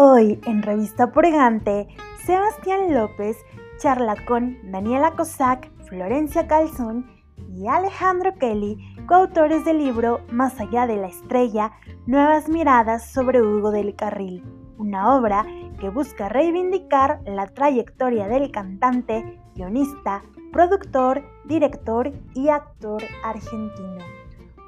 [0.00, 1.88] Hoy en Revista Purgante,
[2.24, 3.36] Sebastián López
[3.78, 7.10] charla con Daniela Cossack, Florencia Calzón
[7.52, 11.72] y Alejandro Kelly, coautores del libro Más allá de la estrella,
[12.06, 14.44] Nuevas miradas sobre Hugo del Carril,
[14.78, 15.44] una obra
[15.80, 20.22] que busca reivindicar la trayectoria del cantante, guionista,
[20.52, 24.04] productor, director y actor argentino.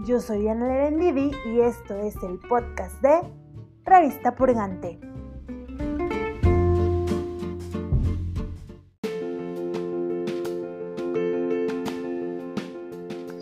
[0.05, 3.21] Yo soy Ana Lerendivi y esto es el podcast de
[3.85, 5.10] Revista Purgante.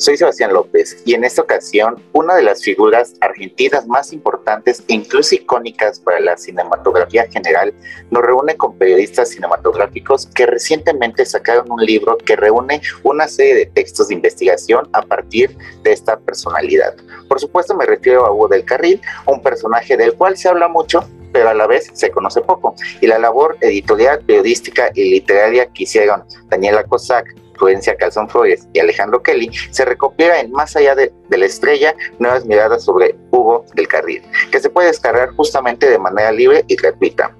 [0.08, 4.94] Soy Sebastián López y en esta ocasión una de las figuras argentinas más importantes e
[4.94, 7.74] incluso icónicas para la cinematografía general
[8.10, 13.66] nos reúne con periodistas cinematográficos que recientemente sacaron un libro que reúne una serie de
[13.66, 16.94] textos de investigación a partir de esta personalidad.
[17.28, 21.06] Por supuesto me refiero a Hugo del Carril, un personaje del cual se habla mucho
[21.34, 22.74] pero a la vez se conoce poco.
[23.02, 28.78] Y la labor editorial, periodística y literaria que hicieron Daniela Cossack, Prudencia Calzón Flores y
[28.78, 33.88] Alejandro Kelly, se recopila en Más allá de, la estrella, nuevas miradas sobre Hugo del
[33.88, 37.34] Carril, que se puede descargar justamente de manera libre y gratuita.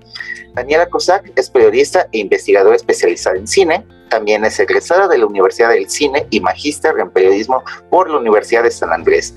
[0.55, 3.87] Daniela Cossack es periodista e investigadora especializada en cine.
[4.11, 8.65] También es egresada de la Universidad del Cine y magíster en periodismo por la Universidad
[8.65, 9.35] de San Andrés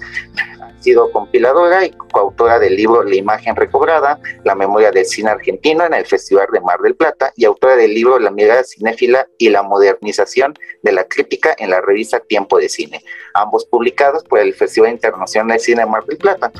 [0.81, 5.93] sido compiladora y coautora del libro La imagen recobrada, La memoria del cine argentino en
[5.93, 9.63] el Festival de Mar del Plata y autora del libro La mirada cinéfila y la
[9.63, 14.91] modernización de la crítica en la revista Tiempo de Cine, ambos publicados por el Festival
[14.91, 16.52] Internacional de Cine Mar del Plata.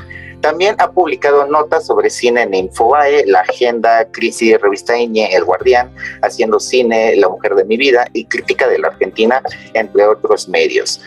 [0.42, 5.94] También ha publicado notas sobre cine en Infobae, La Agenda, Crisis, Revista Iñe, El Guardián,
[6.20, 9.40] Haciendo Cine, La Mujer de mi Vida y Crítica de la Argentina,
[9.72, 11.00] entre otros medios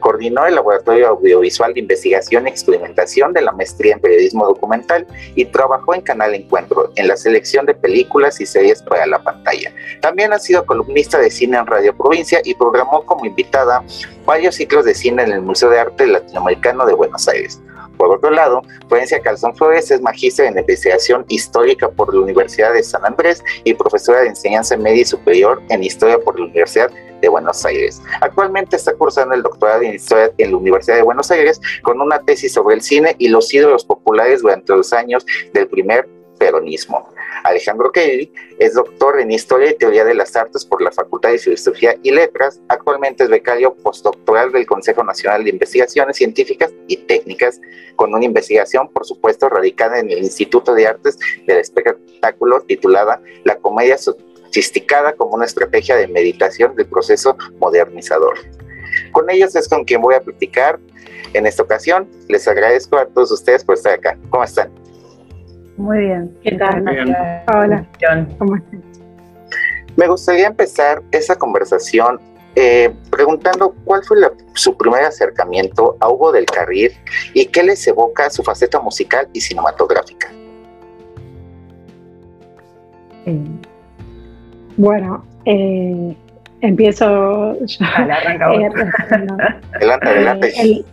[0.00, 5.44] coordinó el Laboratorio Audiovisual de Investigación y Experimentación de la Maestría en Periodismo Documental y
[5.46, 9.72] trabajó en Canal Encuentro en la selección de películas y series para la pantalla.
[10.00, 13.82] También ha sido columnista de cine en Radio Provincia y programó como invitada
[14.26, 17.60] varios ciclos de cine en el Museo de Arte Latinoamericano de Buenos Aires.
[18.04, 22.82] Por otro lado, Florencia Calzón Flores es magíster en investigación histórica por la Universidad de
[22.82, 26.90] San Andrés y profesora de enseñanza media y superior en historia por la Universidad
[27.22, 28.02] de Buenos Aires.
[28.20, 32.20] Actualmente está cursando el doctorado en Historia en la Universidad de Buenos Aires con una
[32.20, 36.06] tesis sobre el cine y los ídolos populares durante los años del primer
[36.38, 37.08] peronismo.
[37.44, 41.38] Alejandro Kelly es doctor en Historia y Teoría de las Artes por la Facultad de
[41.38, 42.60] Filosofía y Letras.
[42.68, 47.60] Actualmente es becario postdoctoral del Consejo Nacional de Investigaciones Científicas y Técnicas,
[47.96, 53.56] con una investigación, por supuesto, radicada en el Instituto de Artes del Espectáculo titulada La
[53.56, 58.38] Comedia sofisticada como una estrategia de meditación del proceso modernizador.
[59.12, 60.80] Con ellos es con quien voy a platicar
[61.34, 62.08] en esta ocasión.
[62.28, 64.16] Les agradezco a todos ustedes por estar acá.
[64.30, 64.83] ¿Cómo están?
[65.76, 66.36] Muy bien.
[66.42, 66.84] ¿Qué tal?
[67.52, 67.86] Hola.
[68.38, 68.82] ¿Cómo están?
[69.96, 72.20] Me gustaría empezar esa conversación
[72.56, 74.18] eh, preguntando cuál fue
[74.54, 76.92] su primer acercamiento a Hugo del Carril
[77.32, 80.30] y qué les evoca su faceta musical y cinematográfica.
[83.26, 83.38] Eh,
[84.76, 86.16] bueno, eh,
[86.60, 87.84] empiezo yo.
[87.84, 88.70] Eh,
[89.74, 90.52] adelante, adelante.
[90.56, 90.84] Eh,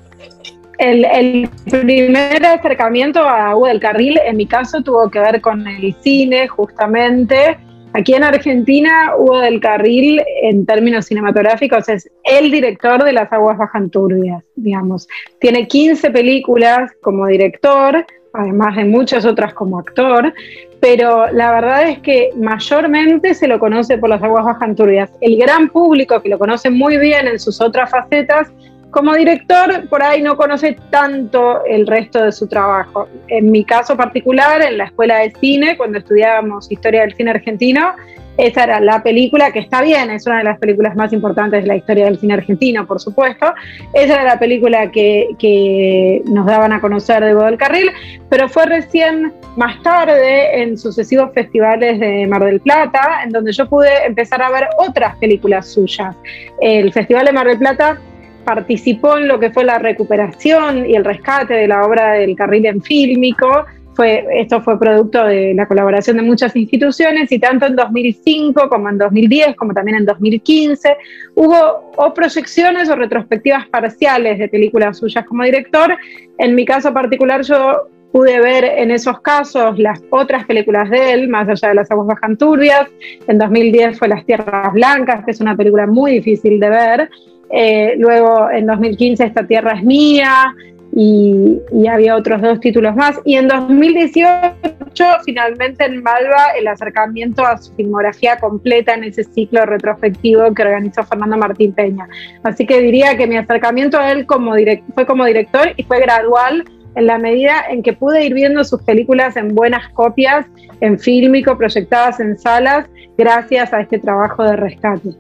[0.82, 5.96] el, primer acercamiento a Hugo del Carril, en mi caso, tuvo que ver con el
[6.02, 7.58] cine, justamente.
[7.94, 13.58] Aquí en Argentina, Hugo del Carril, en términos cinematográficos, es el director de Las Aguas
[13.58, 15.08] Bajan Turbias, digamos.
[15.40, 20.34] Tiene 15 películas como director, además de muchas otras como actor,
[20.80, 25.12] pero la verdad es que mayormente se lo conoce por las aguas bajan turbias.
[25.22, 28.52] El gran público que lo conoce muy bien en sus otras facetas,
[28.92, 33.08] como director por ahí no conoce tanto el resto de su trabajo.
[33.28, 37.94] En mi caso particular, en la escuela de cine, cuando estudiábamos historia del cine argentino,
[38.38, 41.68] esa era la película que está bien, es una de las películas más importantes de
[41.68, 43.54] la historia del cine argentino, por supuesto.
[43.94, 47.92] Esa era la película que, nos daban a conocer de del Carril,
[48.30, 53.68] pero fue recién más tarde, en sucesivos festivales de Mar del Plata, en donde yo
[53.68, 56.16] pude empezar a ver otras películas suyas.
[56.62, 58.00] El Festival de Mar del Plata
[58.44, 62.66] participó en lo que fue la recuperación y el rescate de la obra del Carril
[62.66, 63.66] en fílmico
[64.04, 68.98] esto fue producto de la colaboración de muchas instituciones y tanto en 2005 como en
[68.98, 70.98] 2010, como también en 2015,
[71.36, 75.98] hubo o proyecciones o retrospectivas parciales de películas suyas como director.
[76.38, 81.30] En mi caso particular yo pude ver en esos casos las otras películas de él,
[81.30, 82.88] más allá de Las aguas bajan turbias.
[83.28, 87.10] En 2010 fue Las tierras blancas, que es una película muy difícil de ver.
[87.54, 90.54] Eh, luego en 2015 Esta tierra es mía,
[90.94, 93.20] y, había otros dos títulos más.
[93.24, 99.24] Y en 2018 mucho finalmente en Malva el acercamiento a su filmografía completa en ese
[99.24, 102.08] ciclo retrospectivo que organizó Fernando Martín Peña.
[102.44, 104.54] Así que diría que mi acercamiento a él como
[104.94, 106.66] fue como director y fue gradual
[106.96, 110.46] en la medida en que pude ir viendo sus películas en buenas copias,
[110.82, 112.86] en fílmico, proyectadas en salas,
[113.18, 115.12] gracias a este trabajo de rescate.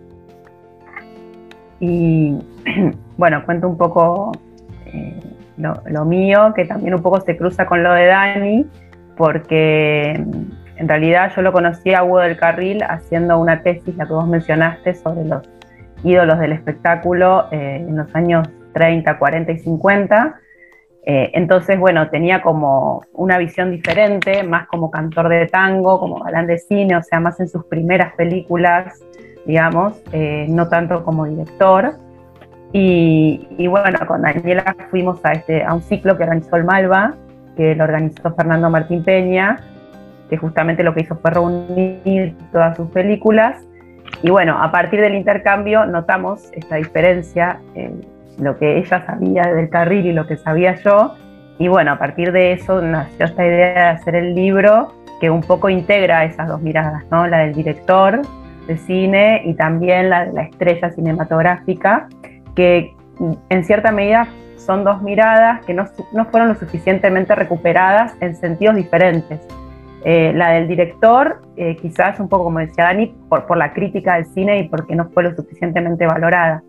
[1.82, 2.38] Y
[3.18, 4.32] bueno, cuento un poco
[4.86, 5.20] eh,
[5.58, 8.66] lo, mío, que también un poco se cruza con lo de Dani,
[9.18, 14.06] porque mm, en realidad yo lo conocí a Hugo del Carril haciendo una tesis, la
[14.06, 15.42] que vos mencionaste, sobre los
[16.06, 20.42] ídolos del espectáculo eh, en los años 30, 40 y 50
[21.04, 26.46] eh, entonces, bueno, tenía como una visión diferente, más como cantor de tango, como galán
[26.46, 29.00] de cine, o sea, más en sus primeras películas,
[29.46, 31.96] digamos, eh, no tanto como director.
[32.74, 37.16] Y, bueno, con Daniela fuimos a, este, a un ciclo que organizó el Malva,
[37.58, 39.60] que lo organizó Fernando Martín Peña,
[40.30, 43.62] que justamente lo que hizo fue reunir todas sus películas.
[44.24, 47.60] Y bueno, a partir del intercambio notamos esta diferencia.
[47.76, 47.92] Eh,
[48.42, 51.16] lo que ella sabía del carril y lo que sabía yo.
[51.60, 55.42] Y bueno, a partir de eso nació esta idea de hacer el libro que un
[55.42, 57.28] poco integra esas dos miradas, ¿no?
[57.28, 58.22] La del director
[58.68, 62.08] de cine y también la la estrella cinematográfica,
[62.56, 62.94] que
[63.50, 64.28] en cierta medida
[64.58, 69.40] son dos miradas que no, no fueron lo suficientemente recuperadas en sentidos diferentes.
[70.04, 74.16] Eh, la del director, eh, quizás un poco como decía Dani, por, por la crítica
[74.16, 76.64] del cine y porque no fue lo suficientemente valorada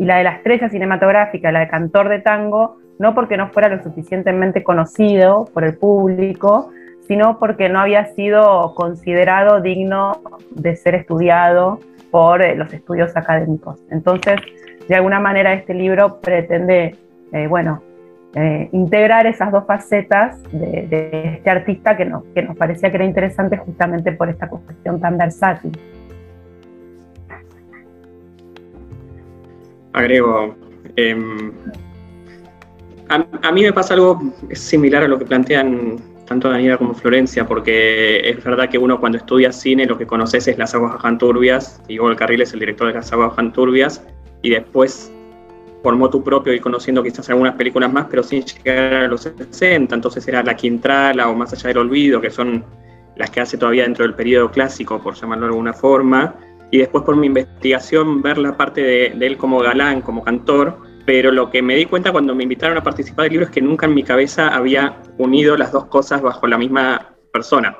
[0.00, 3.68] y la de la estrella cinematográfica, la de cantor de tango, no porque no fuera
[3.68, 6.70] lo suficientemente conocido por el público,
[7.10, 10.22] sino porque no había sido considerado digno
[10.52, 11.80] de ser estudiado
[12.12, 13.80] por eh, los estudios académicos.
[13.90, 14.36] Entonces,
[14.86, 16.94] de alguna manera este libro pretende,
[17.32, 17.82] eh, bueno,
[18.36, 23.56] eh, integrar esas dos facetas de, este artista que, que nos parecía que era interesante
[23.56, 25.72] justamente por esta cuestión tan versátil.
[29.92, 30.54] agrego.
[30.94, 31.50] Em,
[33.08, 34.20] a, mí me pasa algo
[34.52, 39.18] similar a lo que plantean tanto Daniela como Florencia, porque es verdad que uno cuando
[39.18, 42.86] estudia cine lo que conoces es Las Aguas Turbias, y Hugo Carril es el director
[42.86, 44.06] de Las Aguas Turbias,
[44.40, 45.12] y después
[45.82, 49.92] formó tu propio y conociendo quizás algunas películas más, pero sin llegar a los 60,
[49.92, 52.64] entonces era La Quintrala o Más allá del olvido, que son
[53.16, 56.36] las que hace todavía dentro del periodo clásico, por llamarlo de alguna forma,
[56.70, 60.78] y después por mi investigación ver la parte de, él como galán, como cantor,
[61.10, 63.60] pero lo que me di cuenta cuando me invitaron a participar del libro es que
[63.60, 67.78] nunca en mi cabeza había unido las dos cosas bajo la misma persona.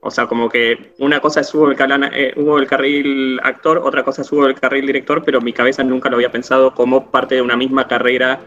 [0.00, 4.32] O sea, como que una cosa es Hugo el, eh, Carril actor, otra cosa es
[4.32, 7.56] Hugo el Carril director, pero mi cabeza nunca lo había pensado como parte de una
[7.56, 8.40] misma carrera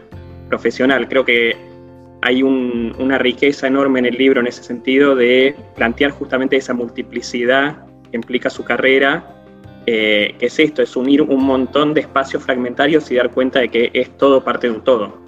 [0.50, 1.08] profesional.
[1.08, 1.56] Creo que
[2.20, 7.86] hay una riqueza enorme en el libro en ese sentido de plantear justamente esa multiplicidad
[8.10, 9.35] que implica su carrera
[9.86, 13.68] eh, que es esto, es unir un montón de espacios fragmentarios y dar cuenta de
[13.68, 15.26] que es todo parte de un todo.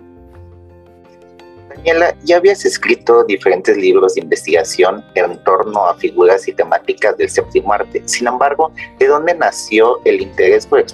[1.69, 7.29] Daniela, ya habías escrito diferentes libros de investigación en torno a figuras y temáticas del
[7.31, 8.03] séptimo arte.
[8.07, 10.85] Sin embargo, ¿de dónde nació el interés por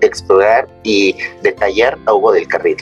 [0.00, 2.76] explorar y detallar a Hugo del Carril?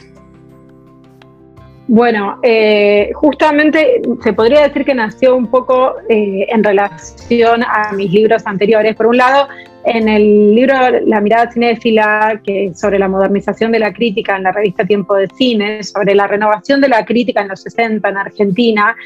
[1.88, 8.10] Bueno, eh, justamente se podría decir que nació un poco eh, en relación a mis
[8.10, 8.96] libros anteriores.
[8.96, 9.48] Por un lado,
[9.84, 10.74] en el libro
[11.06, 15.28] La mirada cinéfila, que sobre la modernización de la crítica en la revista Tiempo de
[15.36, 18.96] Cine, sobre la renovación de la crítica en los 60 en Argentina,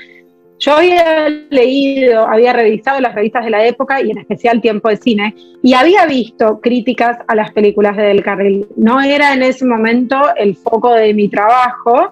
[0.59, 4.97] yo había leído, había revisado las revistas de la época y en especial Tiempo de
[4.97, 8.67] Cine, y había visto críticas a las películas de Del Carril.
[8.77, 12.11] No era en ese momento el foco de mi trabajo,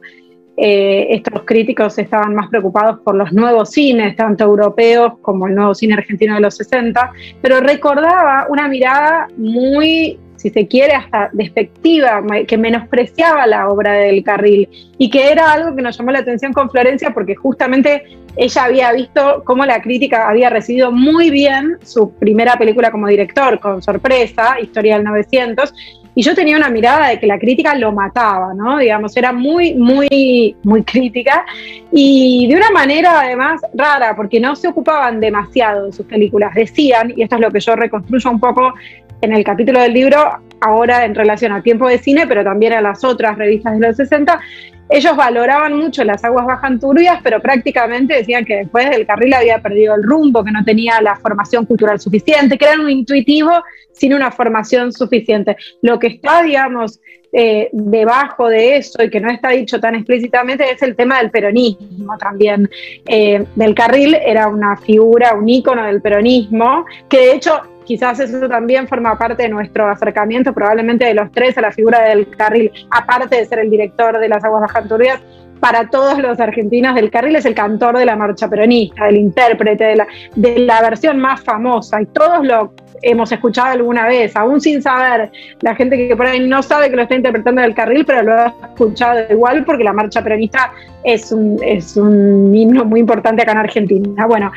[0.56, 5.74] eh, estos críticos estaban más preocupados por los nuevos cines, tanto europeos como el nuevo
[5.74, 12.22] cine argentino de los 60, pero recordaba una mirada muy, si se quiere, hasta despectiva,
[12.46, 16.52] que menospreciaba la obra del Carril y que era algo que nos llamó la atención
[16.52, 18.04] con Florencia porque justamente
[18.36, 23.58] ella había visto cómo la crítica había recibido muy bien su primera película como director,
[23.58, 25.74] con sorpresa, Historia del 900,
[26.14, 28.78] y yo tenía una mirada de que la crítica lo mataba, ¿no?
[28.78, 31.44] Digamos, era muy, muy, muy crítica
[31.90, 36.54] y de una manera además rara, porque no se ocupaban demasiado de sus películas.
[36.54, 38.74] Decían, y esto es lo que yo reconstruyo un poco
[39.20, 40.18] en el capítulo del libro,
[40.60, 43.96] ahora en relación al tiempo de cine, pero también a las otras revistas de los
[43.96, 44.40] 60,
[44.88, 49.60] ellos valoraban mucho las aguas bajan turbias, pero prácticamente decían que después del carril había
[49.60, 53.50] perdido el rumbo, que no tenía la formación cultural suficiente, que era un intuitivo
[53.92, 55.56] sin una formación suficiente.
[55.82, 57.00] Lo que está, digamos,
[57.36, 61.32] eh, debajo de eso y que no está dicho tan explícitamente es el tema del
[61.32, 62.70] peronismo también.
[63.06, 68.48] Eh, del carril era una figura, un ícono del peronismo, que de hecho quizás eso
[68.48, 72.70] también forma parte de nuestro acercamiento, probablemente de los tres, a la figura del carril,
[72.90, 75.20] aparte de ser el director de las aguas bajanturbias,
[75.60, 79.84] para todos los argentinos del carril es el cantor de la marcha peronista, el intérprete
[79.84, 82.74] de la, de la versión más famosa, y todos lo
[83.04, 85.30] hemos escuchado alguna vez, aún sin saber,
[85.60, 88.32] la gente que por ahí no sabe que lo está interpretando del carril, pero lo
[88.32, 90.72] ha escuchado igual porque la marcha peronista
[91.04, 94.26] es un, es un himno muy importante acá en Argentina.
[94.26, 94.50] Bueno,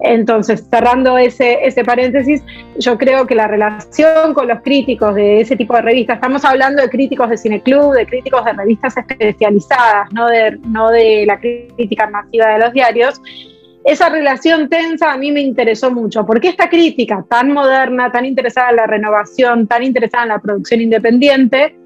[0.00, 2.42] entonces cerrando ese, ese paréntesis,
[2.78, 6.82] yo creo que la relación con los críticos de ese tipo de revistas, estamos hablando
[6.82, 12.08] de críticos de cineclub, de críticos de revistas especializadas, no de, no de la crítica
[12.10, 13.20] masiva de los diarios,
[13.84, 18.70] esa relación tensa a mí me interesó mucho, porque esta crítica tan moderna, tan interesada
[18.70, 21.76] en la renovación, tan interesada en la producción independiente,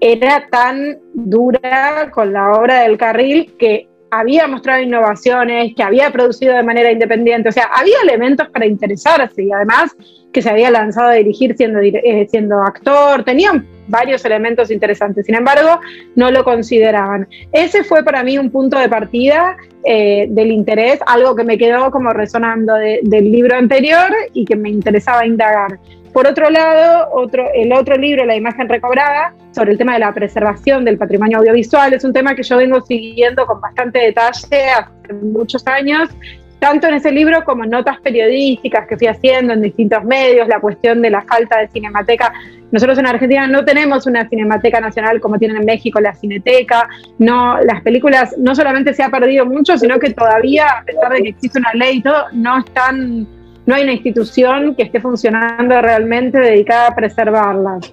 [0.00, 6.54] era tan dura con la obra del carril que había mostrado innovaciones, que había producido
[6.54, 9.96] de manera independiente, o sea, había elementos para interesarse y además
[10.32, 15.34] que se había lanzado a dirigir siendo, eh, siendo actor, tenían varios elementos interesantes, sin
[15.34, 15.80] embargo,
[16.14, 17.26] no lo consideraban.
[17.52, 21.90] Ese fue para mí un punto de partida eh, del interés, algo que me quedó
[21.90, 25.78] como resonando del libro anterior y que me interesaba indagar.
[26.12, 30.12] Por otro lado, otro, el otro libro, La imagen recobrada, sobre el tema de la
[30.12, 35.14] preservación del patrimonio audiovisual, es un tema que yo vengo siguiendo con bastante detalle hace
[35.14, 36.10] muchos años
[36.58, 40.60] tanto en ese libro como en notas periodísticas que fui haciendo en distintos medios, la
[40.60, 42.32] cuestión de la falta de cinemateca.
[42.72, 46.88] Nosotros en Argentina no tenemos una cinemateca nacional como tienen en México la Cineteca.
[47.18, 51.22] No, las películas no solamente se ha perdido mucho, sino que todavía, a pesar de
[51.22, 53.28] que existe una ley y todo, no están,
[53.66, 57.92] no hay una institución que esté funcionando realmente dedicada a preservarlas.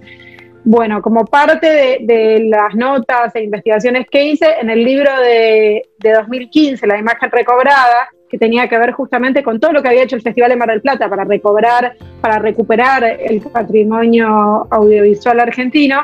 [0.66, 6.12] Bueno, como parte de, las notas e investigaciones que hice, en el libro de, de
[6.14, 10.16] 2015, La imagen recobrada, que tenía que ver justamente con todo lo que había hecho
[10.16, 16.02] el Festival de Mar del Plata para recobrar, para recuperar el patrimonio audiovisual argentino.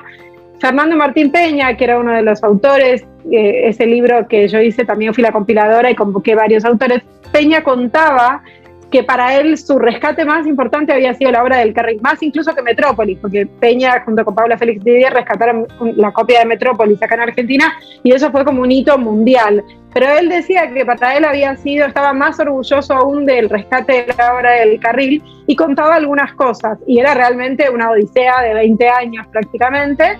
[0.59, 4.85] Fernando Martín Peña, que era uno de los autores, eh, ese libro que yo hice,
[4.85, 7.01] también fui la compiladora y convoqué varios autores.
[7.31, 8.43] Peña contaba
[8.91, 12.55] que para él su rescate más importante había sido la obra del Carril, más incluso
[12.55, 17.15] que Metrópolis, porque Peña junto con Paula Félix Didier rescataron la copia de Metrópolis acá
[17.15, 19.63] en Argentina y eso fue como un hito mundial.
[19.93, 24.13] Pero él decía que para él había sido, estaba más orgulloso aún del rescate de
[24.17, 28.89] la obra del Carril y contaba algunas cosas y era realmente una odisea de 20
[28.89, 30.17] años prácticamente.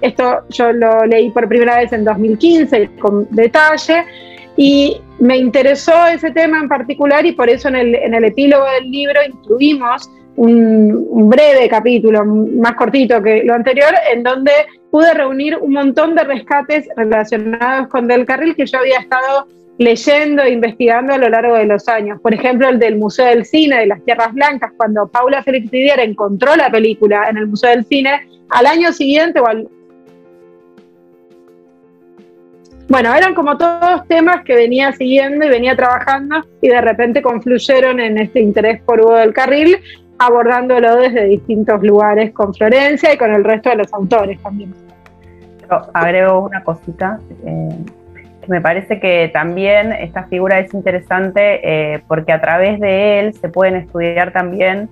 [0.00, 4.04] Esto yo lo leí por primera vez en 2015 con detalle
[4.56, 8.64] y me interesó ese tema en particular y por eso en el, en el epílogo
[8.78, 14.52] del libro incluimos un, breve capítulo, más cortito que lo anterior, en donde
[14.90, 19.46] pude reunir un montón de rescates relacionados con Del Carril que yo había estado
[19.78, 22.20] leyendo e investigando a lo largo de los años.
[22.20, 26.00] Por ejemplo, el del Museo del Cine de las Tierras Blancas, cuando Paula Félix Didier
[26.00, 29.68] encontró la película en el Museo del Cine, al año siguiente o al,
[32.92, 37.98] Bueno, eran como todos temas que venía siguiendo y venía trabajando y de repente confluyeron
[38.00, 39.78] en este interés por Hugo del Carril,
[40.18, 44.74] abordándolo desde distintos lugares con Florencia y con el resto de los autores también.
[45.70, 47.18] Yo agrego una cosita.
[47.46, 47.70] Eh,
[48.42, 51.60] que me parece que también esta figura es interesante
[51.94, 54.90] eh, porque a través de él se pueden estudiar también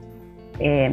[0.58, 0.90] eh,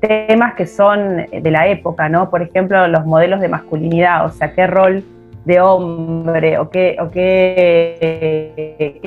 [0.00, 2.30] temas que son de la época, ¿no?
[2.30, 5.04] Por ejemplo, los modelos de masculinidad, o sea, qué rol
[5.48, 9.00] de hombre o qué, o qué,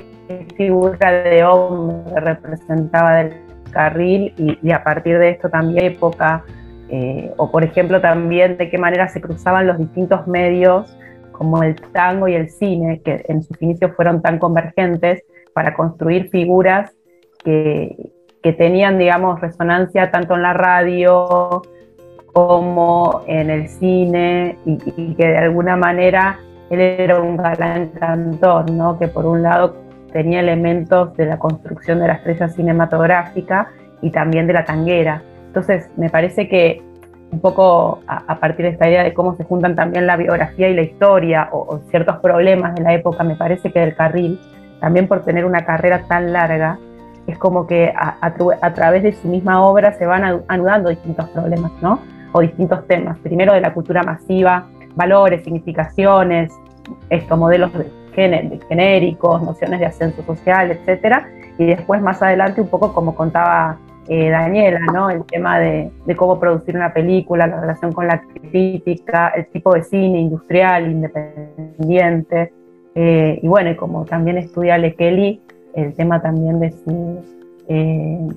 [0.58, 3.34] figura de hombre representaba del
[3.70, 6.44] carril y, a partir de esto también época,
[6.90, 10.98] eh, o por ejemplo también de qué manera se cruzaban los distintos medios
[11.32, 16.30] como el tango y el cine, que en sus inicios fueron tan convergentes para construir
[16.30, 16.92] figuras
[17.44, 17.96] que,
[18.42, 21.62] que tenían, digamos, resonancia tanto en la radio,
[22.34, 24.78] como en el cine y,
[25.16, 28.98] que de alguna manera él era un galán cantor, ¿no?
[28.98, 29.76] que por un lado
[30.14, 33.70] tenía elementos de la construcción de la estrella cinematográfica
[34.02, 35.22] y también de la tanguera.
[35.48, 36.82] Entonces me parece que
[37.32, 40.74] un poco a, partir de esta idea de cómo se juntan también la biografía y
[40.74, 44.40] la historia o, ciertos problemas de la época, me parece que del carril,
[44.82, 46.78] también por tener una carrera tan larga,
[47.28, 51.72] es como que a, a través de su misma obra se van anudando distintos problemas,
[51.82, 52.00] ¿no?
[52.32, 53.18] O distintos temas.
[53.20, 56.52] Primero de la cultura masiva, valores, significaciones,
[57.10, 62.94] estos modelos de, genéricos, nociones de ascenso social, etcétera, y después más adelante un poco
[62.94, 65.10] como contaba eh, Daniela, ¿no?
[65.10, 69.84] El tema de, cómo producir una película, la relación con la crítica, el tipo de
[69.84, 72.52] cine industrial, independiente,
[72.96, 75.42] eh, y bueno, y como también estudia Le Kelly,
[75.76, 77.24] el tema también de su
[77.70, 78.28] eh,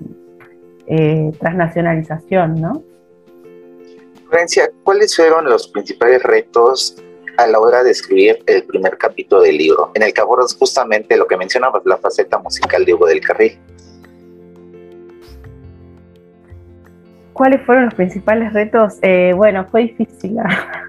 [1.41, 2.83] transnacionalización, ¿no?
[4.83, 6.97] ¿Cuáles fueron los principales retos
[7.37, 11.17] a la hora de escribir el primer capítulo del libro, en el que abordas justamente
[11.17, 13.59] lo que mencionabas, la faceta musical de Hugo del Carril?
[17.33, 18.99] ¿Cuáles fueron los principales retos?
[19.03, 20.37] Eh, bueno, fue difícil.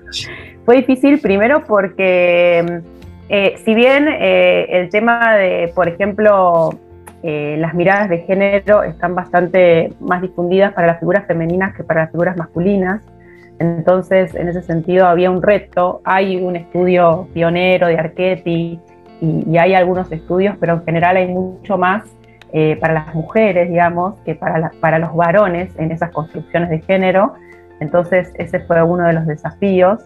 [0.66, 2.82] fue difícil primero porque
[3.30, 6.70] eh, si bien eh, el tema de, por ejemplo,
[7.24, 12.12] las miradas de género están bastante más difundidas para las figuras femeninas que para las
[12.12, 13.02] figuras masculinas,
[13.60, 16.02] entonces en ese sentido había un reto.
[16.04, 18.80] Hay un estudio pionero de Archetti
[19.22, 22.04] y, hay algunos estudios, pero en general hay mucho más
[22.54, 27.34] eh, para las mujeres, digamos, que para, para los varones en esas construcciones de género.
[27.80, 30.00] Entonces ese fue uno de los desafíos.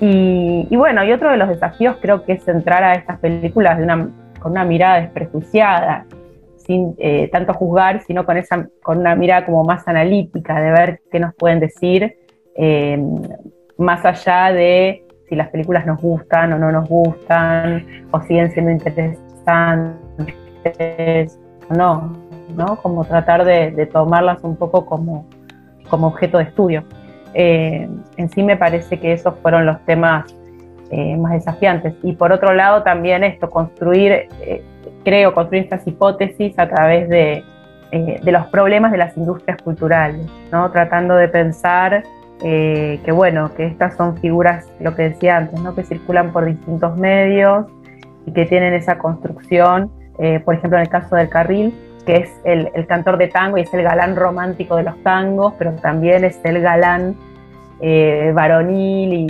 [0.00, 3.84] Y, bueno, y otro de los desafíos creo que es entrar a estas películas de
[3.84, 4.08] una,
[4.38, 6.06] con una mirada desprejuiciada,
[6.56, 11.00] sin eh, tanto juzgar, sino con, esa, con una mirada como más analítica, de ver
[11.10, 12.16] qué nos pueden decir,
[12.56, 12.98] eh,
[13.78, 18.70] más allá de si las películas nos gustan o no nos gustan, o siguen siendo
[18.72, 20.34] interesantes
[21.70, 22.12] o no,
[22.56, 22.76] ¿no?
[22.82, 25.26] Como tratar de, tomarlas un poco como,
[25.88, 26.84] como objeto de estudio.
[27.32, 30.34] Eh, en sí me parece que esos fueron los temas
[30.90, 31.94] eh, más desafiantes.
[32.02, 34.64] Y por otro lado también esto, construir, eh,
[35.04, 37.44] creo, construir estas hipótesis a través de,
[37.92, 40.70] de, los problemas de las industrias culturales, ¿no?
[40.72, 42.02] tratando de pensar
[42.40, 45.74] que bueno, que estas son figuras, lo que decía antes, ¿no?
[45.74, 47.66] que circulan por distintos medios
[48.26, 49.90] y que tienen esa construcción,
[50.44, 53.74] por ejemplo en el caso del carril, que es el, cantor de tango y es
[53.74, 57.16] el galán romántico de los tangos, pero también es el galán
[57.80, 59.26] eh, varonil y,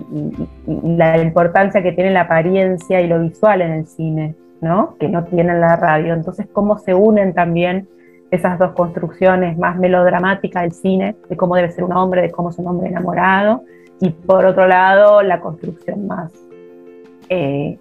[0.66, 4.96] la importancia que tiene la apariencia y lo visual en el cine, ¿no?
[4.98, 6.14] que no tiene en la radio.
[6.14, 7.88] Entonces, cómo se unen también
[8.30, 12.50] esas dos construcciones más melodramáticas del cine, de cómo debe ser un hombre, de cómo
[12.50, 13.64] es un hombre enamorado,
[14.00, 16.32] y por otro lado, la construcción más
[17.28, 17.78] eh,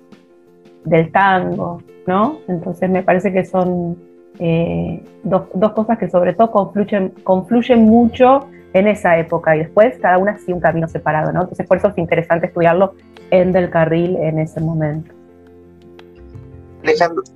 [0.83, 2.39] del tango, ¿no?
[2.47, 3.97] Entonces me parece que son
[4.39, 9.97] eh, dos, dos, cosas que sobre todo confluyen, confluyen mucho en esa época y después
[9.99, 11.41] cada una sigue un camino separado, ¿no?
[11.41, 12.93] Entonces por eso es interesante estudiarlo
[13.31, 15.18] en Del Carril en ese momento.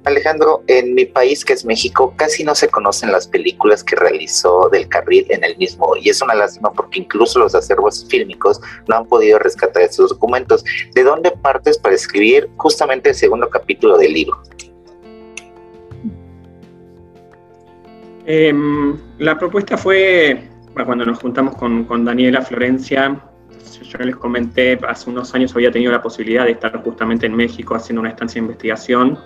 [0.05, 4.69] Alejandro, en mi país, que es México, casi no se conocen las películas que realizó
[4.69, 8.95] Del Carril en el mismo, y es una lástima porque incluso los acervos fílmicos no
[8.95, 10.63] han podido rescatar esos documentos.
[10.95, 14.41] ¿De dónde partes para escribir justamente el segundo capítulo del libro?
[18.25, 23.21] Em, la propuesta fue cuando nos juntamos con, Daniela Florencia,
[23.81, 27.75] yo les comenté, hace unos años había tenido la posibilidad de estar justamente en México
[27.75, 29.17] haciendo una estancia de investigación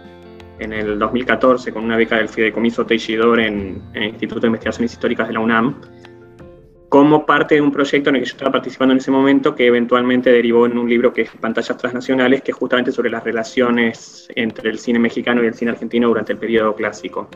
[0.59, 4.93] en el 2014 con una beca del Fideicomiso Teixidor en, en, el Instituto de Investigaciones
[4.93, 5.75] Históricas de la UNAM,
[6.89, 9.67] como parte de un proyecto en el que yo estaba participando en ese momento, que
[9.67, 14.29] eventualmente derivó en un libro que es Pantallas Transnacionales, que es justamente sobre las relaciones
[14.35, 17.29] entre el cine mexicano y el cine argentino durante el periodo clásico.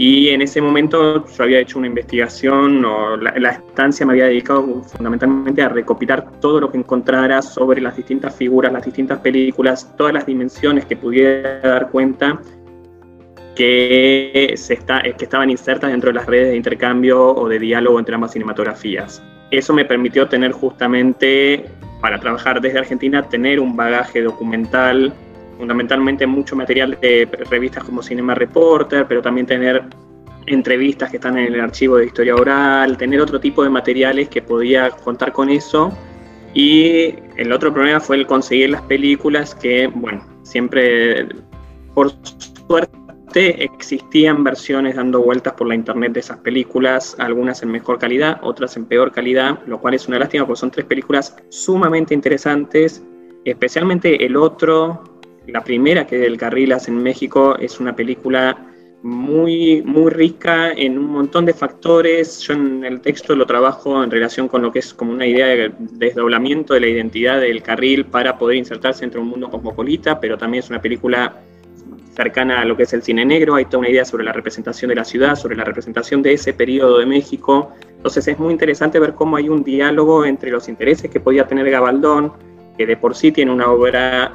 [0.00, 4.80] Y en ese momento yo había hecho una investigación, o la, estancia me había dedicado
[4.84, 10.14] fundamentalmente a recopilar todo lo que encontrara sobre las distintas figuras, las distintas películas, todas
[10.14, 12.40] las dimensiones que pudiera dar cuenta
[13.56, 17.98] que, se está, que estaban insertas dentro de las redes de intercambio o de diálogo
[17.98, 19.20] entre ambas cinematografías.
[19.50, 21.64] Eso me permitió tener justamente,
[22.00, 25.12] para trabajar desde Argentina, tener un bagaje documental
[25.58, 29.82] fundamentalmente mucho material de revistas como Cinema Reporter, pero también tener
[30.46, 34.40] entrevistas que están en el archivo de historia oral, tener otro tipo de materiales que
[34.40, 35.92] podía contar con eso.
[36.54, 41.28] Y el otro problema fue el conseguir las películas que, bueno, siempre,
[41.94, 42.12] por
[42.66, 48.38] suerte, existían versiones dando vueltas por la internet de esas películas, algunas en mejor calidad,
[48.42, 53.02] otras en peor calidad, lo cual es una lástima porque son tres películas sumamente interesantes,
[53.44, 55.17] especialmente el otro,
[55.48, 58.68] la primera que del Carril hace en México es una película
[59.02, 62.40] muy, muy rica en un montón de factores.
[62.40, 65.46] Yo en el texto lo trabajo en relación con lo que es como una idea
[65.46, 70.36] de desdoblamiento de la identidad del carril para poder insertarse entre un mundo cosmopolita, pero
[70.36, 71.40] también es una película
[72.14, 73.54] cercana a lo que es el cine negro.
[73.54, 76.52] Hay toda una idea sobre la representación de la ciudad, sobre la representación de ese
[76.52, 77.72] periodo de México.
[77.96, 81.70] Entonces es muy interesante ver cómo hay un diálogo entre los intereses que podía tener
[81.70, 82.32] Gabaldón,
[82.76, 84.34] que de por sí tiene una obra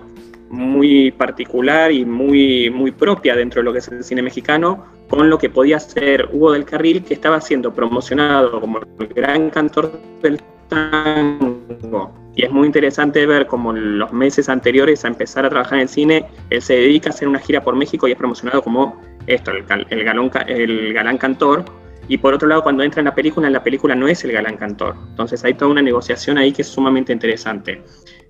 [0.53, 5.29] muy particular y muy, muy propia dentro de lo que es el cine mexicano, con
[5.29, 9.99] lo que podía ser Hugo del Carril, que estaba siendo promocionado como el gran cantor
[10.21, 10.39] del
[10.69, 12.13] tango.
[12.35, 16.25] Y es muy interesante ver cómo los meses anteriores a empezar a trabajar en cine,
[16.51, 19.65] él se dedica a hacer una gira por México y es promocionado como esto, el,
[19.89, 21.65] el, galón, el galán cantor.
[22.07, 24.31] Y por otro lado, cuando entra en la película, en la película no es el
[24.31, 24.95] galán cantor.
[25.09, 27.81] Entonces hay toda una negociación ahí que es sumamente interesante.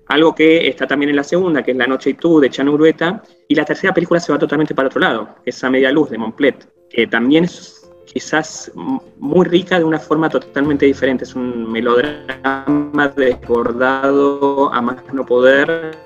[0.08, 2.72] Algo que está también en la segunda, que es La Noche y tú, de Chano
[2.72, 3.22] Urueta.
[3.48, 6.10] Y la tercera película se va totalmente para otro lado, que es A Media Luz,
[6.10, 8.70] de Montplet, que también es quizás
[9.18, 11.24] muy rica de una forma totalmente diferente.
[11.24, 15.96] Es un melodrama desbordado a más no poder.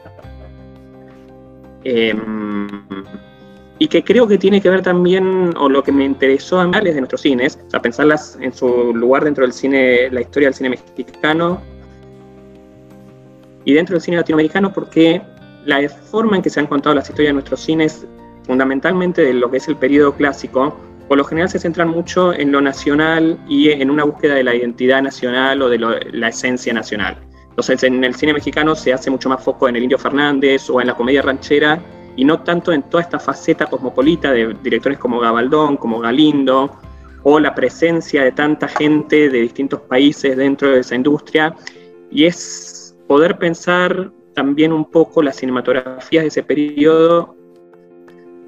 [1.85, 2.69] Em,
[3.79, 6.73] y que creo que tiene que ver también, o lo que me interesó a mí
[6.81, 10.55] de nuestros cines, o sea, pensarlas en su lugar dentro del cine, la historia del
[10.55, 11.61] cine mexicano
[13.65, 15.23] y dentro del cine latinoamericano, porque
[15.65, 18.05] la forma en que se han contado las historias de nuestros cines,
[18.45, 22.51] fundamentalmente de lo que es el periodo clásico, por lo general se centran mucho en
[22.51, 27.17] lo nacional y en una búsqueda de la identidad nacional o de la esencia nacional.
[27.51, 30.81] Entonces, en el cine mexicano se hace mucho más foco en el Indio Fernández o
[30.81, 31.81] en la comedia ranchera
[32.19, 36.77] y no tanto en toda esta faceta cosmopolita de directores como Gabaldón, como Galindo,
[37.23, 41.55] o la presencia de tanta gente de distintos países dentro de esa industria,
[42.11, 47.37] y es poder pensar también un poco las cinematografías de ese periodo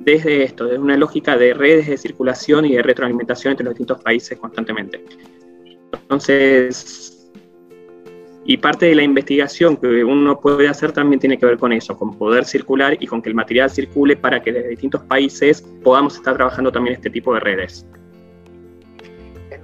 [0.01, 4.03] desde esto, desde una lógica de redes de circulación y de retroalimentación entre los distintos
[4.03, 5.05] países constantemente.
[5.93, 7.20] Entonces,
[8.45, 11.97] y parte de la investigación que uno puede hacer también tiene que ver con eso,
[11.97, 16.17] con poder circular y con que el material circule para que desde distintos países podamos
[16.17, 17.87] estar trabajando también este tipo de redes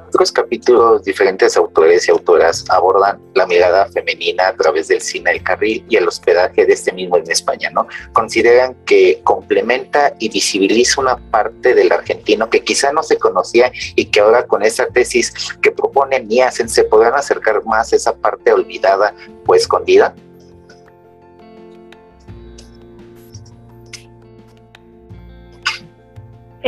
[0.09, 5.43] otros capítulos, diferentes autores y autoras abordan la mirada femenina a través del cine del
[5.43, 7.87] carril y el hospedaje de este mismo en España, ¿no?
[8.13, 14.07] Consideran que complementa y visibiliza una parte del argentino que quizá no se conocía y
[14.07, 18.15] que ahora con esa tesis que proponen y hacen se podrán acercar más a esa
[18.17, 19.15] parte olvidada
[19.47, 20.15] o escondida.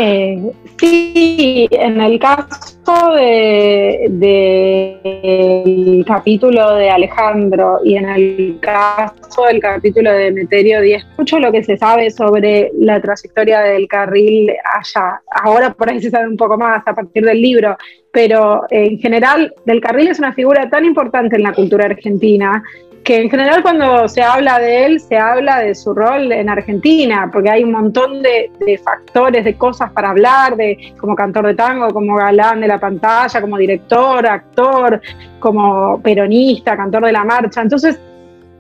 [0.01, 9.59] Eh, sí, en el caso del de, capítulo de Alejandro y en el caso del
[9.59, 15.21] capítulo de Meterio Díaz, mucho lo que se sabe sobre la trayectoria del carril allá.
[15.43, 17.77] Ahora por ahí se sabe un poco más a partir del libro,
[18.13, 22.63] pero en general del carril es una figura tan importante en la cultura argentina
[23.09, 27.31] que en general cuando se habla de él, se habla de su rol en Argentina,
[27.33, 28.51] porque hay un montón de,
[28.85, 33.41] factores, de cosas para hablar, de como cantor de tango, como galán de la pantalla,
[33.41, 35.01] como director, actor,
[35.39, 37.63] como peronista, cantor de la marcha.
[37.63, 37.99] Entonces,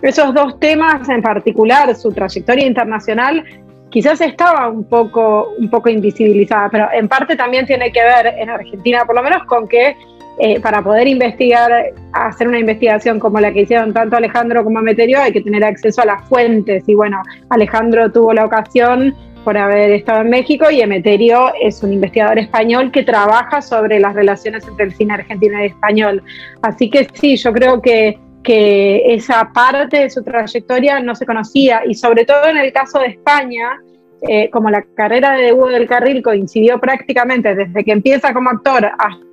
[0.01, 3.45] esos dos temas en particular, su trayectoria internacional,
[3.91, 8.49] quizás estaba un poco, un poco invisibilizada, pero en parte también tiene que ver en
[8.49, 9.95] Argentina, por lo menos, con que
[10.41, 15.21] eh, para poder investigar, hacer una investigación como la que hicieron tanto Alejandro como Meterio,
[15.21, 16.85] hay que tener acceso a las fuentes.
[16.87, 21.93] Y bueno, Alejandro tuvo la ocasión por haber estado en México y Emeterio es un
[21.93, 26.23] investigador español que trabaja sobre las relaciones entre el cine argentino y español.
[26.63, 31.83] Así que sí, yo creo que, que esa parte de su trayectoria no se conocía
[31.87, 33.81] y sobre todo en el caso de España,
[34.29, 38.85] eh, como la carrera de Hugo del Carril coincidió prácticamente desde que empieza como actor
[38.99, 39.28] hasta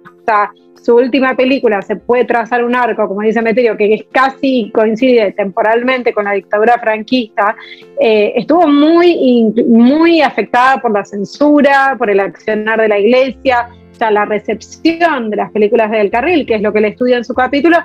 [0.86, 6.14] su última película se puede trazar un arco, como dice Meterio, que casi coincide temporalmente
[6.14, 7.56] con la dictadura franquista,
[8.00, 13.96] eh, estuvo muy, muy afectada por la censura, por el accionar de la iglesia, o
[13.96, 17.26] sea, la recepción de las películas del carril, que es lo que le estudia en
[17.26, 17.78] su capítulo,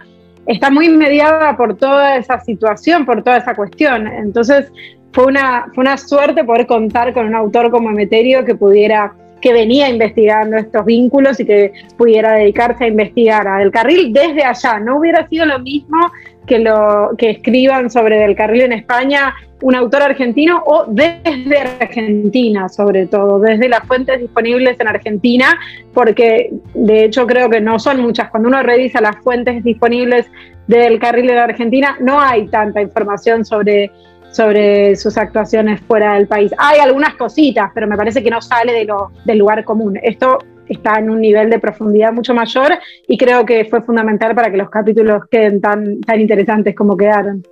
[0.47, 4.09] está muy mediada por toda esa situación, por toda esa cuestión.
[4.09, 4.71] Entonces,
[5.13, 9.53] fue una, fue una suerte poder contar con un autor como Emeterio que pudiera que
[9.53, 14.79] venía investigando estos vínculos y que pudiera dedicarse a investigar a Del Carril desde allá.
[14.81, 15.99] No hubiera sido lo mismo
[16.47, 22.69] que lo que escriban sobre Del Carril en España un autor argentino o desde Argentina,
[22.69, 25.59] sobre todo, desde las fuentes disponibles en Argentina,
[25.93, 28.31] porque de hecho creo que no son muchas.
[28.31, 30.27] Cuando uno revisa las fuentes disponibles
[30.67, 33.91] del carril en Argentina, no hay tanta información sobre
[34.31, 36.53] sobre sus actuaciones fuera del país.
[36.59, 39.99] Hay algunas cositas, pero me parece que no sale de lo, del lugar común.
[40.03, 40.39] Esto
[40.69, 44.57] está en un nivel de profundidad mucho mayor y creo que fue fundamental para que
[44.57, 47.43] los capítulos queden tan, tan interesantes como quedaron.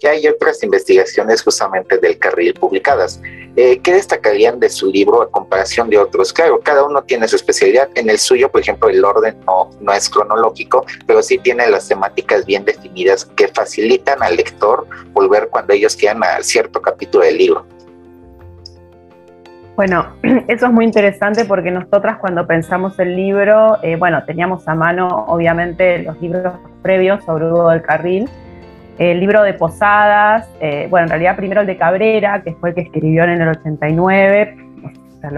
[0.00, 3.20] Ya hay otras investigaciones justamente del carril publicadas.
[3.56, 6.32] Eh, ¿Qué destacarían de su libro a comparación de otros?
[6.32, 7.88] Claro, cada uno tiene su especialidad.
[7.96, 11.88] En el suyo, por ejemplo, el orden no, no es cronológico, pero sí tiene las
[11.88, 17.38] temáticas bien definidas que facilitan al lector volver cuando ellos quieran a cierto capítulo del
[17.38, 17.66] libro.
[19.78, 20.06] Bueno,
[20.48, 25.06] eso es muy interesante porque nosotras cuando pensamos el libro, eh, bueno, teníamos a mano
[25.28, 28.28] obviamente los libros previos sobre Hugo del Carril,
[28.98, 32.74] el libro de Posadas, eh, bueno, en realidad primero el de Cabrera, que fue el
[32.74, 34.56] que escribió en el 89,
[35.16, 35.30] o sea,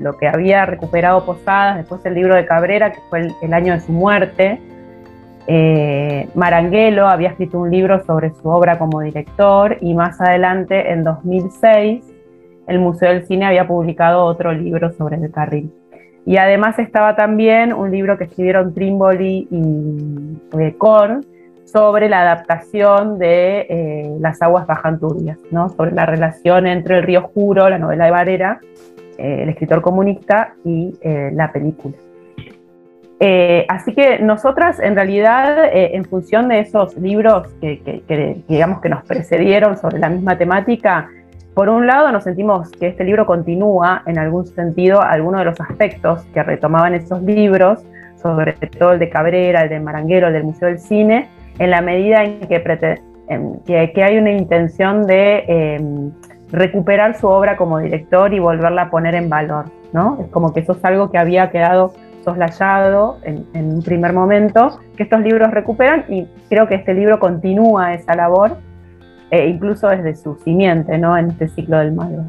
[0.00, 3.80] lo, que había recuperado Posadas, después el libro de Cabrera, que fue el, año de
[3.80, 4.60] su muerte.
[5.48, 11.02] Eh, Maranguelo había escrito un libro sobre su obra como director y más adelante, en
[11.02, 12.04] 2006,
[12.68, 15.72] el Museo del Cine había publicado otro libro sobre el carril.
[16.26, 21.24] Y además estaba también un libro que escribieron Trimboli y Korn
[21.72, 25.68] sobre la adaptación de eh, Las aguas bajan turbias, ¿no?
[25.70, 28.60] sobre la relación entre El río Juro, la novela de Varera,
[29.18, 31.94] eh, el escritor comunista, y eh, la película.
[33.68, 39.76] así que nosotras, en realidad, en función de esos libros que, digamos que nos precedieron
[39.76, 41.08] sobre la misma temática,
[41.54, 45.60] por un lado, nos sentimos que este libro continúa en algún sentido algunos de los
[45.60, 47.84] aspectos que retomaban esos libros,
[48.22, 51.28] sobre todo el de Cabrera, el de Maranguero, el del Museo del Cine,
[51.58, 52.62] en la medida en que,
[53.94, 56.12] que, hay una intención de em,
[56.50, 59.66] recuperar su obra como director y volverla a poner en valor.
[59.92, 60.18] ¿no?
[60.20, 61.92] Es como que eso es algo que había quedado
[62.24, 67.18] soslayado en, en un primer momento, que estos libros recuperan y creo que este libro
[67.18, 68.58] continúa esa labor
[69.30, 71.16] eh, incluso desde su simiente ¿no?
[71.16, 72.24] en este ciclo del malo.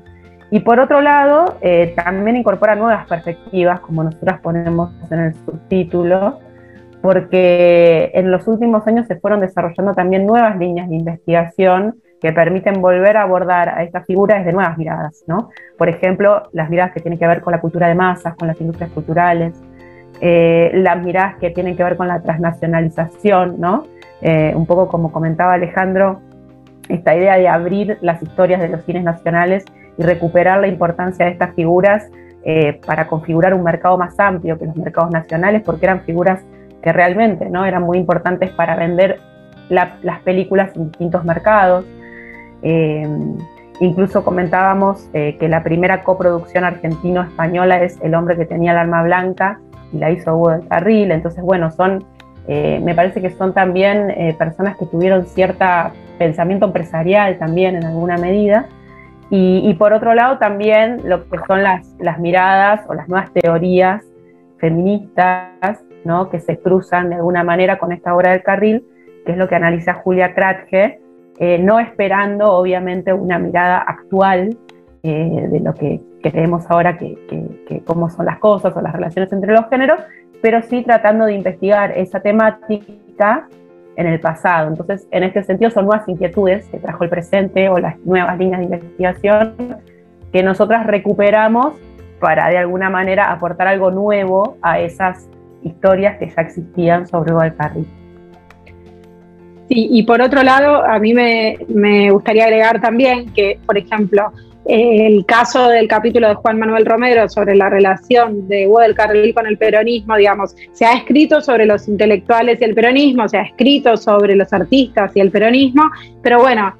[0.51, 6.39] Y por otro lado, eh, también incorpora nuevas perspectivas, como nosotras ponemos en el subtítulo,
[7.01, 12.81] porque en los últimos años se fueron desarrollando también nuevas líneas de investigación que permiten
[12.81, 15.49] volver a abordar a esta figura desde nuevas miradas, ¿no?
[15.77, 18.61] Por ejemplo, las miradas que tienen que ver con la cultura de masas, con las
[18.61, 19.59] industrias culturales,
[20.19, 23.85] eh, las miradas que tienen que ver con la transnacionalización, ¿no?
[24.53, 26.21] un poco como comentaba Alejandro,
[26.89, 29.65] esta idea de abrir las historias de los cines nacionales
[29.97, 32.07] y recuperar la importancia de estas figuras
[32.43, 36.43] eh, para configurar un mercado más amplio que los mercados nacionales, porque eran figuras
[36.81, 37.65] que realmente ¿no?
[37.65, 39.19] eran muy importantes para vender
[39.69, 41.85] las películas en distintos mercados.
[42.61, 43.07] Eh,
[43.79, 49.01] incluso comentábamos eh, que la primera coproducción argentino-española es El hombre que tenía el alma
[49.03, 49.59] blanca
[49.93, 51.11] y la hizo Hugo del Carril.
[51.11, 52.03] Entonces, bueno, son,
[52.47, 58.67] me parece que son también personas que tuvieron cierta pensamiento empresarial también en alguna medida.
[59.33, 64.03] Y, por otro lado también lo que son las, las miradas o las nuevas teorías
[64.57, 66.29] feministas ¿no?
[66.29, 68.85] que se cruzan de alguna manera con esta obra del carril,
[69.25, 70.99] que es lo que analiza Julia Kratge,
[71.39, 74.57] eh, no esperando obviamente una mirada actual
[75.03, 77.17] eh, de lo que creemos ahora que,
[77.85, 79.99] cómo son las cosas o las relaciones entre los géneros,
[80.41, 83.47] pero sí tratando de investigar esa temática
[83.95, 84.67] en el pasado.
[84.67, 88.59] Entonces, en este sentido, son nuevas inquietudes que trajo el presente o las nuevas líneas
[88.59, 89.55] de investigación
[90.31, 91.73] que nosotras recuperamos
[92.19, 95.27] para de alguna manera aportar algo nuevo a esas
[95.63, 97.85] historias que ya existían sobre Valcarri.
[99.69, 104.31] Sí, y por otro lado, a mí me, me gustaría agregar también que, por ejemplo,
[104.65, 109.33] el caso del capítulo de Juan Manuel Romero sobre la relación de Hugo del Carril
[109.33, 113.43] con el peronismo, digamos, se ha escrito sobre los intelectuales y el peronismo, se ha
[113.43, 115.83] escrito sobre los artistas y el peronismo,
[116.21, 116.75] pero bueno,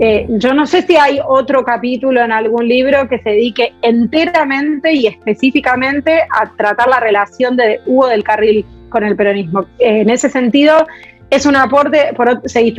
[0.00, 4.92] eh, yo no sé si hay otro capítulo en algún libro que se dedique enteramente
[4.92, 9.66] y específicamente a tratar la relación de Hugo del Carril con el peronismo.
[9.78, 10.86] en ese sentido,
[11.30, 12.12] es un aporte,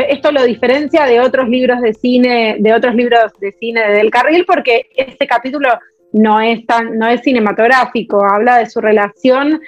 [0.07, 4.11] esto lo diferencia de otros libros de cine, de otros libros de cine de Del
[4.11, 5.69] Carril, porque este capítulo
[6.13, 9.59] no es tan, no es cinematográfico, habla de su relación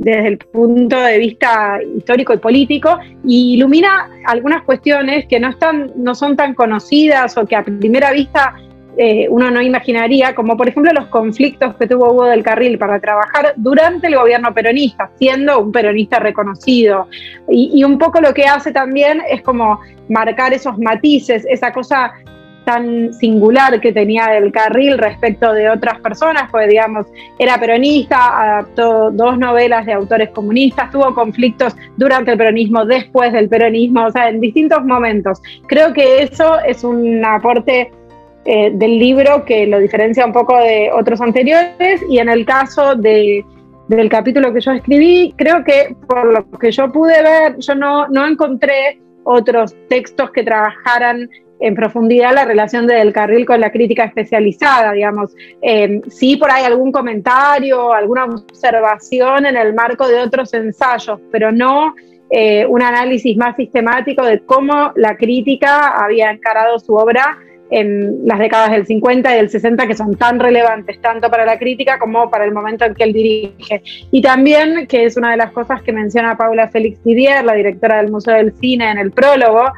[0.00, 5.92] desde el punto de vista histórico y político, y ilumina algunas cuestiones que no están,
[5.96, 8.54] no son tan conocidas o que a primera vista
[8.96, 12.98] eh, uno no imaginaría, como por ejemplo los conflictos que tuvo Hugo del Carril para
[12.98, 17.06] trabajar durante el gobierno peronista, siendo un peronista reconocido.
[17.48, 22.12] Y, un poco lo que hace también es como marcar esos matices, esa cosa
[23.18, 27.06] singular que tenía del carril respecto de otras personas, pues digamos,
[27.38, 33.48] era peronista, adaptó dos novelas de autores comunistas, tuvo conflictos durante el peronismo, después del
[33.48, 35.40] peronismo, o sea, en distintos momentos.
[35.66, 37.90] Creo que eso es un aporte
[38.44, 42.94] eh, del libro que lo diferencia un poco de otros anteriores y en el caso
[42.94, 43.44] de,
[43.88, 48.08] del capítulo que yo escribí, creo que por lo que yo pude ver, yo no,
[48.08, 51.28] no encontré otros textos que trabajaran
[51.60, 55.34] en profundidad la relación de Del Carril con la crítica especializada, digamos.
[55.62, 61.52] Eh, sí, por ahí algún comentario, alguna observación en el marco de otros ensayos, pero
[61.52, 61.94] no
[62.30, 67.38] eh, un análisis más sistemático de cómo la crítica había encarado su obra
[67.70, 71.58] en las décadas del 50 y del 60 que son tan relevantes tanto para la
[71.58, 73.82] crítica como para el momento en que él dirige.
[74.10, 77.98] Y también, que es una de las cosas que menciona Paula Félix Didier, la directora
[77.98, 79.72] del Museo del Cine, en el prólogo,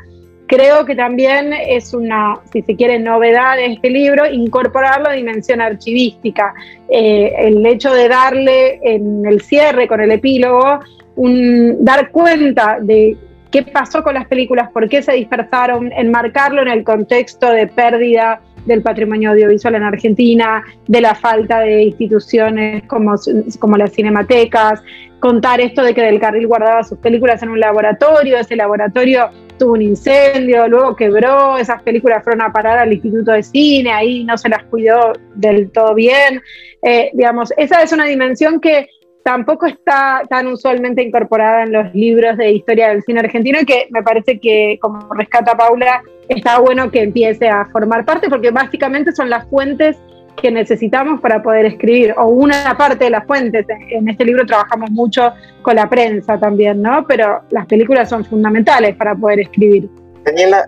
[0.52, 5.62] creo que también es una, si se quiere, novedad de este libro, incorporar la dimensión
[5.62, 6.52] archivística.
[6.90, 10.80] Eh, el hecho de darle en el cierre, con el epílogo,
[11.16, 13.16] dar cuenta de
[13.50, 18.42] qué pasó con las películas, por qué se dispersaron, enmarcarlo en el contexto de pérdida
[18.66, 23.14] del patrimonio audiovisual en Argentina, de la falta de instituciones como,
[23.58, 24.82] como las cinematecas,
[25.20, 29.74] contar esto de que Del Carril guardaba sus películas en un laboratorio, ese laboratorio tuvo
[29.74, 34.36] un incendio, luego quebró, esas películas fueron a parar al Instituto de Cine, ahí no
[34.36, 36.42] se las cuidó del todo bien.
[36.82, 38.88] Eh, digamos, esa es una dimensión que
[39.24, 44.02] tampoco está tan usualmente incorporada en los libros de historia del cine argentino que me
[44.02, 49.30] parece que, como rescata Paula, está bueno que empiece a formar parte porque básicamente son
[49.30, 49.96] las fuentes
[50.40, 53.66] que necesitamos para poder escribir, o una parte de las fuentes.
[53.90, 57.04] En este libro trabajamos mucho con la prensa también, ¿no?
[57.06, 59.88] Pero las películas son fundamentales para poder escribir.
[60.24, 60.64] Daniela,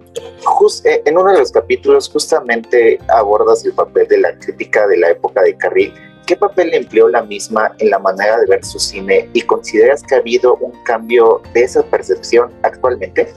[0.84, 5.10] eh, en uno de los capítulos justamente abordas el papel de la crítica de la
[5.10, 5.92] época de Carril
[6.26, 10.14] ¿Qué papel empleó la misma en la manera de ver su cine y consideras que
[10.14, 13.28] ha habido un cambio de esa percepción actualmente?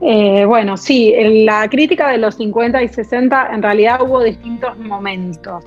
[0.00, 4.76] Eh, bueno, sí, en la crítica de los 50 y 60 en realidad hubo distintos
[4.78, 5.64] momentos.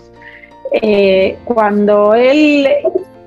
[0.81, 2.67] Eh, cuando él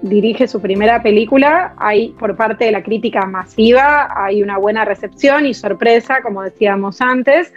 [0.03, 5.47] dirige su primera película, hay por parte de la crítica masiva, hay una buena recepción
[5.47, 7.55] y sorpresa, como decíamos antes,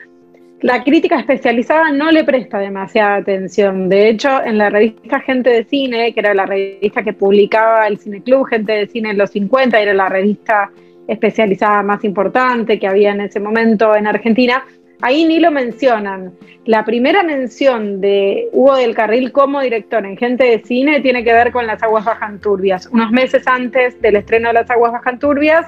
[0.61, 3.89] la crítica especializada no le presta demasiada atención.
[3.89, 7.97] De hecho, en la revista Gente de Cine, que era la revista que publicaba el
[7.97, 10.71] Cine Club, Gente de Cine en los 50, era la revista
[11.07, 14.63] especializada más importante que había en ese momento en Argentina,
[15.01, 16.33] ahí ni lo mencionan.
[16.65, 21.33] La primera mención de Hugo del Carril como director en Gente de Cine tiene que
[21.33, 22.87] ver con Las Aguas Bajan Turbias.
[22.91, 25.65] Unos meses antes del estreno de Las Aguas Bajan Turbias,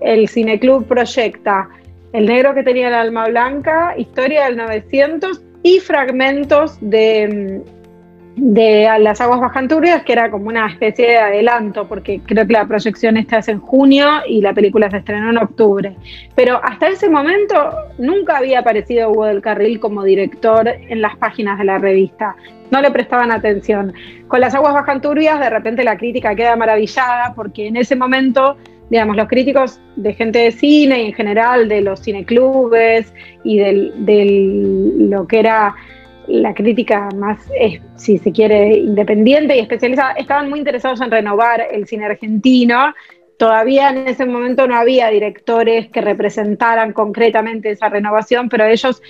[0.00, 1.68] el Cineclub proyecta
[2.12, 7.62] el negro que tenía el alma blanca, Historia del 900 y fragmentos de,
[8.36, 13.16] Las aguas bajanturbias, que era como una especie de adelanto, porque creo que la proyección
[13.16, 15.96] esta es en junio y la película se estrenó en octubre.
[16.34, 21.58] Pero hasta ese momento nunca había aparecido Hugo del Carril como director en las páginas
[21.58, 22.34] de la revista.
[22.70, 23.92] No le prestaban atención.
[24.26, 28.56] Con Las aguas bajanturbias, de repente la crítica queda maravillada, porque en ese momento
[28.90, 35.06] digamos, los críticos de gente de cine y en general de los cineclubes y de
[35.08, 35.74] lo que era
[36.26, 37.38] la crítica más,
[37.96, 42.92] si se quiere, independiente y especializada, estaban muy interesados en renovar el cine argentino.
[43.36, 49.02] Todavía en ese momento no había directores que representaran concretamente esa renovación, pero ellos,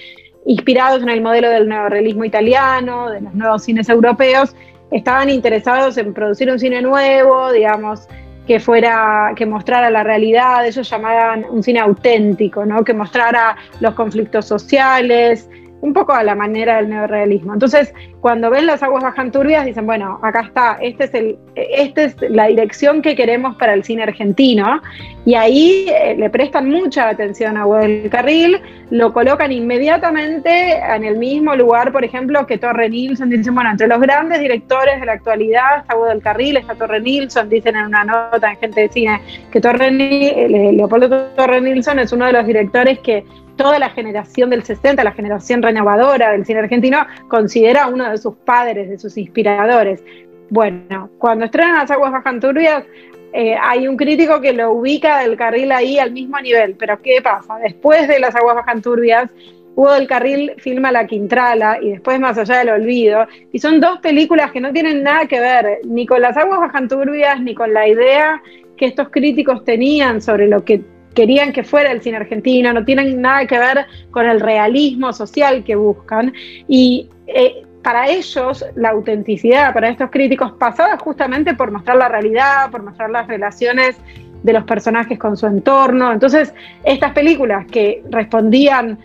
[0.46, 4.54] inspirados en el modelo del neorealismo italiano, de los nuevos cines europeos,
[4.90, 8.08] estaban interesados en producir un cine nuevo, digamos,
[8.46, 12.82] que fuera, que mostrara la realidad, ellos llamaban un cine auténtico, ¿no?
[12.84, 15.48] que mostrara los conflictos sociales,
[15.80, 17.54] un poco a la manera del neorealismo.
[17.54, 22.16] Entonces, cuando ven las aguas bajan turbias, dicen, bueno, acá está, este es esta es
[22.28, 24.80] la dirección que queremos para el cine argentino.
[25.24, 31.18] Y ahí eh, le prestan mucha atención a del Carril, lo colocan inmediatamente en el
[31.18, 33.30] mismo lugar, por ejemplo, que Torre Nilsson.
[33.30, 37.48] Dicen, bueno, entre los grandes directores de la actualidad está del Carril, está Torre Nilsson,
[37.48, 42.12] dicen en una nota en Gente de Cine que Torre, eh, Leopoldo Torre Nilsson es
[42.12, 43.24] uno de los directores que
[43.56, 48.34] toda la generación del 60, la generación renovadora del cine argentino, considera uno de sus
[48.36, 50.02] padres, de sus inspiradores.
[50.50, 52.84] Bueno, cuando estrenan Las Aguas Bajan Turbias,
[53.32, 57.20] eh, hay un crítico que lo ubica del carril ahí al mismo nivel, pero ¿qué
[57.22, 57.56] pasa?
[57.62, 59.30] Después de Las Aguas Bajan Turbias,
[59.76, 64.00] Hugo del Carril filma La Quintrala y después Más allá del olvido, y son dos
[64.00, 67.72] películas que no tienen nada que ver ni con Las Aguas Bajan Turbias ni con
[67.72, 68.42] la idea
[68.76, 70.82] que estos críticos tenían sobre lo que
[71.14, 75.64] querían que fuera el cine argentino, no tienen nada que ver con el realismo social
[75.64, 76.32] que buscan.
[76.68, 82.70] Y eh, para ellos la autenticidad, para estos críticos, pasaba justamente por mostrar la realidad,
[82.70, 83.96] por mostrar las relaciones
[84.42, 86.12] de los personajes con su entorno.
[86.12, 86.54] Entonces,
[86.84, 88.98] estas películas que respondían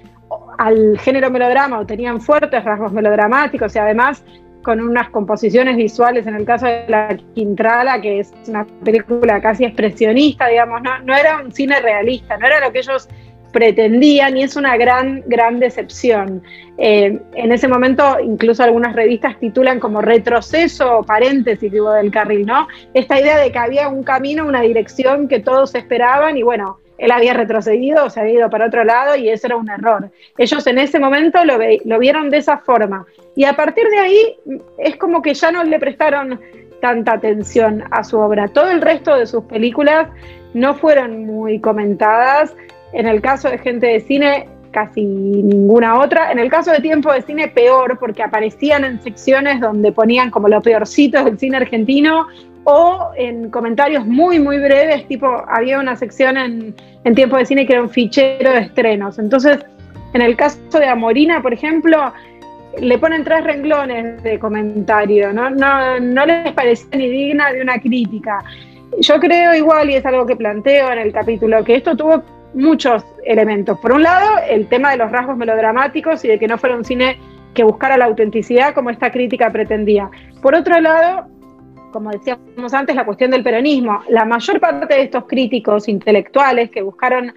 [0.58, 4.24] al género melodrama o tenían fuertes rasgos melodramáticos y además
[4.66, 9.64] con unas composiciones visuales, en el caso de La Quintrala, que es una película casi
[9.64, 13.08] expresionista, digamos, no, no era un cine realista, no era lo que ellos
[13.52, 16.42] pretendían y es una gran, gran decepción.
[16.80, 22.48] Eh, en ese momento, incluso algunas revistas titulan como retroceso o paréntesis digo, del carril,
[22.48, 22.68] ¿no?
[22.96, 27.12] Esta idea de que había un camino, una dirección que todos esperaban y bueno, él
[27.12, 30.10] había retrocedido, se había ido para otro lado y eso era un error.
[30.38, 33.06] Ellos en ese momento lo, vieron de esa forma.
[33.36, 34.38] Y a partir de ahí
[34.78, 36.40] es como que ya no le prestaron
[36.82, 38.48] tanta atención a su obra.
[38.48, 40.08] Todo el resto de sus películas
[40.54, 42.56] no fueron muy comentadas.
[42.94, 46.32] En el caso de gente de cine, casi ninguna otra.
[46.32, 50.48] En el caso de tiempo de cine, peor, porque aparecían en secciones donde ponían como
[50.48, 52.28] lo peorcito del cine argentino
[52.66, 56.76] o en comentarios muy, muy breves, tipo, había una sección en,
[57.16, 59.20] tiempo de cine que era un fichero de estrenos.
[59.20, 59.60] Entonces,
[60.14, 62.12] en el caso de Amorina, por ejemplo,
[62.80, 65.50] le ponen tres renglones de comentario, ¿no?
[65.52, 68.44] No, no les parece ni digna de una crítica.
[69.00, 72.24] Yo creo igual, y es algo que planteo en el capítulo, que esto tuvo
[72.56, 73.78] muchos elementos.
[73.80, 76.86] Por un lado, el tema de los rasgos melodramáticos y de que no fuera un
[76.86, 77.20] cine
[77.54, 80.10] que buscara la autenticidad como esta crítica pretendía.
[80.42, 81.28] Por otro lado,
[81.96, 84.02] como decíamos antes, la cuestión del peronismo.
[84.10, 87.34] La mayor parte de estos críticos intelectuales que buscaron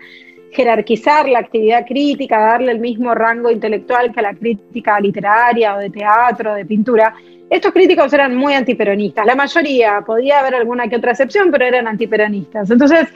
[0.50, 5.78] jerarquizar la actividad crítica, darle el mismo rango intelectual que a la crítica literaria o
[5.78, 7.14] de teatro, de pintura,
[7.48, 9.24] estos críticos eran muy antiperonistas.
[9.24, 12.68] La mayoría, podía haber alguna que otra excepción, pero eran antiperonistas.
[12.68, 13.06] Entonces,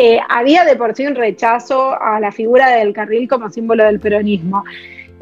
[0.00, 4.00] eh, había de por sí un rechazo a la figura del carril como símbolo del
[4.00, 4.64] peronismo.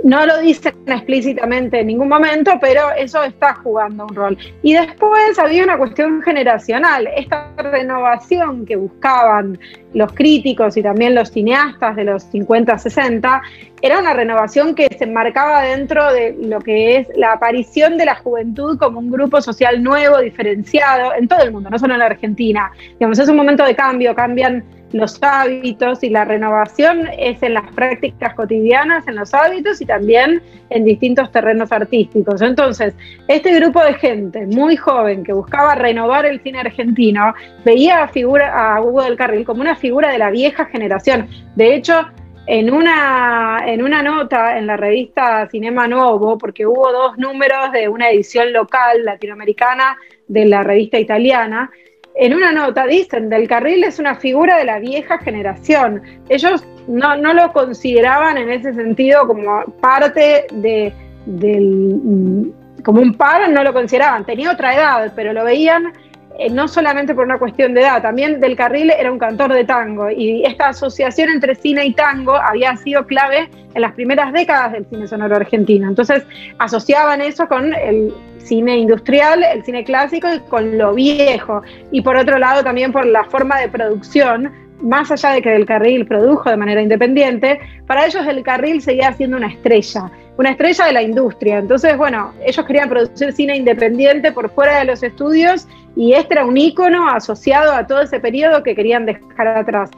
[0.05, 4.39] No lo dicen explícitamente en ningún momento, pero eso está jugando un rol.
[4.63, 9.59] Y después había una cuestión generacional, esta renovación que buscaban
[9.95, 13.41] los críticos y también los cineastas de los 50-60,
[13.81, 18.17] era una renovación que se enmarcaba dentro de lo que es la aparición de la
[18.17, 22.07] juventud como un grupo social nuevo, diferenciado, en todo el mundo, no solo en la
[22.07, 22.71] Argentina.
[22.99, 27.69] Digamos, es un momento de cambio, cambian los hábitos y la renovación es en las
[27.73, 30.41] prácticas cotidianas, en los hábitos y también
[30.71, 32.41] en distintos terrenos artísticos.
[32.41, 32.95] Entonces,
[33.27, 37.35] este grupo de gente muy joven que buscaba renovar el cine argentino
[37.65, 41.27] veía a, figura, a Hugo del Carril como una figura de la vieja generación.
[41.57, 42.07] De hecho,
[42.47, 47.89] en una, en una nota en la revista Cinema Nuevo, porque hubo dos números de
[47.89, 49.97] una edición local latinoamericana
[50.29, 51.73] de la revista italiana,
[52.15, 56.03] en una nota dicen, Del Carril es una figura de la vieja generación.
[56.29, 60.93] Ellos no, lo consideraban en ese sentido como parte de,
[61.27, 62.53] del...
[62.85, 64.25] como un par, no lo consideraban.
[64.25, 65.93] Tenía otra edad, pero lo veían
[66.39, 69.65] eh, no solamente por una cuestión de edad, también Del Carril era un cantor de
[69.65, 74.73] tango y esta asociación entre cine y tango había sido clave en las primeras décadas
[74.73, 75.89] del cine sonoro argentino.
[75.89, 76.25] Entonces
[76.59, 78.13] asociaban eso con el
[78.45, 81.63] cine industrial, el cine clásico y con lo viejo.
[81.91, 85.67] Y por otro lado también por la forma de producción, más allá de que Del
[85.67, 90.87] Carril produjo de manera independiente, para ellos Del Carril seguía siendo una estrella una estrella
[90.87, 91.59] de la industria.
[91.59, 96.45] Entonces, bueno, ellos querían producir cine independiente por fuera de los estudios y este era
[96.45, 99.91] un ícono asociado a todo ese periodo que querían dejar atrás.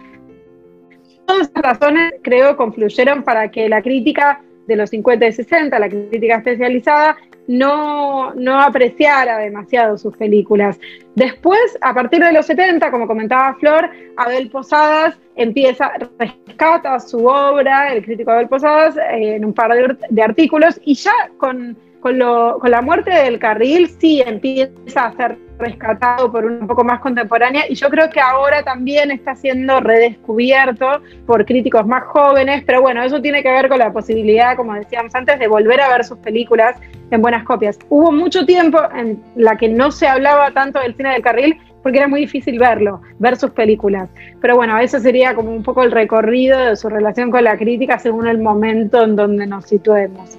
[1.26, 5.88] Todas esas razones, creo, confluyeron para que la crítica de los 50 y 60, la
[5.88, 10.78] crítica especializada, no, no apreciara demasiado sus películas.
[11.14, 17.92] Después, a partir de los 70, como comentaba Flor, Abel Posadas empieza, rescata su obra,
[17.92, 19.72] el crítico Abel Posadas, en un par
[20.08, 26.30] de, artículos, y ya con, con, la muerte del carril sí empieza a ser rescatado
[26.30, 31.46] por un poco más contemporánea y yo creo que ahora también está siendo redescubierto por
[31.46, 35.38] críticos más jóvenes, pero bueno, eso tiene que ver con la posibilidad, como decíamos antes,
[35.38, 36.76] de volver a ver sus películas
[37.10, 37.78] en buenas copias.
[37.88, 41.98] Hubo mucho tiempo en la que no se hablaba tanto del cine del carril porque
[41.98, 44.10] era muy difícil verlo, ver sus películas.
[44.40, 47.98] Pero bueno, eso sería como un poco el recorrido de su relación con la crítica
[47.98, 50.36] según el momento en donde nos situemos.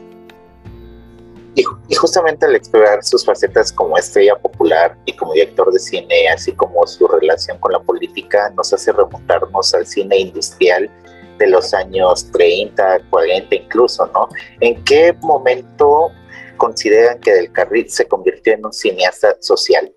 [1.57, 6.51] Y, justamente al explorar sus facetas como estrella popular y como director de cine, así
[6.51, 10.87] como su relación con la política, nos hace remontarnos al cine industrial
[11.39, 14.29] de los años 30, 40 incluso, ¿no?
[14.59, 16.11] ¿En qué momento
[16.57, 19.91] consideran que Del Carril se convirtió en un cineasta social?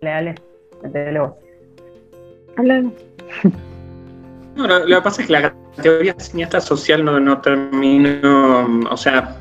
[0.00, 0.40] Leales,
[0.82, 1.38] luego.
[2.56, 2.94] Hablamos.
[4.56, 9.36] No, lo, que pasa es que la teoría cineasta social no, no terminó, o sea,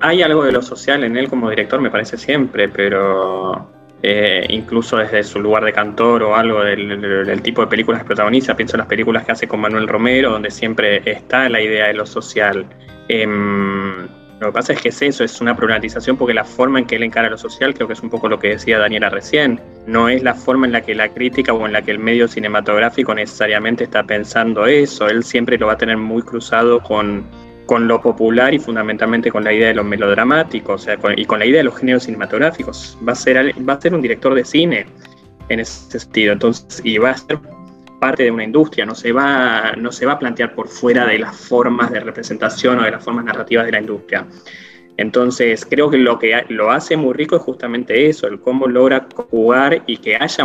[0.00, 3.68] hay algo de lo social en él como director, me parece siempre, pero
[4.02, 8.56] eh, incluso desde su lugar de cantor o algo del, tipo de películas que protagoniza,
[8.56, 11.94] pienso en las películas que hace con Manuel Romero, donde siempre está la idea de
[11.94, 12.66] lo social.
[13.08, 14.06] Em,
[14.40, 16.96] Lo que pasa es que es eso, es una problematización porque la forma en que
[16.96, 20.08] él encara lo social, creo que es un poco lo que decía Daniela recién, no
[20.08, 23.14] es la forma en la que la crítica o en la que el medio cinematográfico
[23.14, 27.26] necesariamente está pensando eso, él siempre lo va a tener muy cruzado con,
[27.66, 31.40] con lo popular y fundamentalmente con la idea de lo melodramático, o sea, y con
[31.40, 32.96] la idea de los géneros cinematográficos.
[33.06, 34.86] Va a ser, va a ser un director de cine
[35.48, 37.38] en ese sentido, entonces, y va a ser
[37.98, 41.18] parte de una industria, no se, va, no se va a plantear por fuera de
[41.18, 44.26] las formas de representación o de las formas narrativas de la industria.
[44.96, 49.06] Entonces, creo que lo que lo hace muy rico es justamente eso, el cómo logra
[49.30, 50.44] jugar y que haya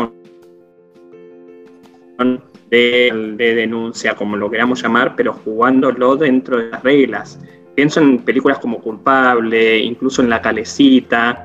[2.20, 7.40] un de, de denuncia, como lo queramos llamar, pero jugándolo dentro de las reglas.
[7.76, 11.44] Pienso en películas como Culpable, incluso en La Calecita,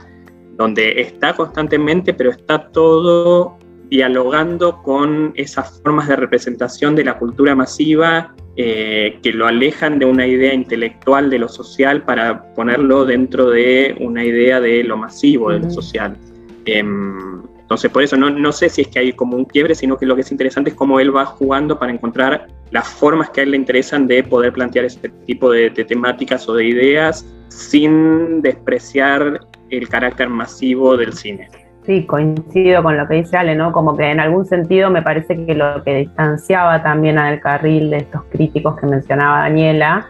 [0.56, 3.58] donde está constantemente, pero está todo
[3.90, 10.04] dialogando con esas formas de representación de la cultura masiva eh, que lo alejan de
[10.04, 15.50] una idea intelectual de lo social para ponerlo dentro de una idea de lo masivo,
[15.50, 16.16] de lo social.
[16.64, 19.96] Em, entonces, por eso no, no, sé si es que hay como un quiebre, sino
[19.96, 23.40] que lo que es interesante es cómo él va jugando para encontrar las formas que
[23.40, 28.42] a él le interesan de poder plantear este tipo de temáticas o de ideas sin
[28.42, 31.48] despreciar el carácter masivo del cine.
[31.88, 33.72] Sí, coincido con lo que dice Ale, ¿no?
[33.72, 37.88] Como que en algún sentido me parece que lo que distanciaba también a Del Carril
[37.88, 40.06] de estos críticos que mencionaba Daniela,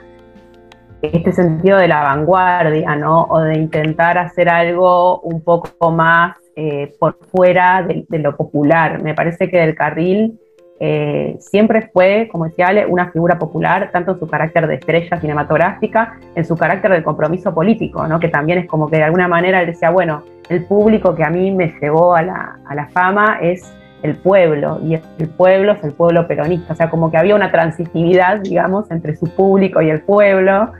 [1.03, 3.27] este sentido de la vanguardia, ¿no?
[3.31, 9.01] O de intentar hacer algo un poco más eh, por fuera de, lo popular.
[9.01, 10.37] Me parece que Del Carril
[10.81, 15.21] eh, siempre fue, como decía Ale, una figura popular, tanto en su carácter de estrella
[15.21, 18.19] cinematográfica, en su carácter de compromiso político, ¿no?
[18.19, 21.31] que también es como que de alguna manera él decía, bueno, el público que a
[21.31, 23.73] mí me llevó a la, a la fama es
[24.03, 27.51] el pueblo, y el pueblo es el pueblo peronista, o sea, como que había una
[27.51, 30.73] transitividad, digamos, entre su público y el pueblo.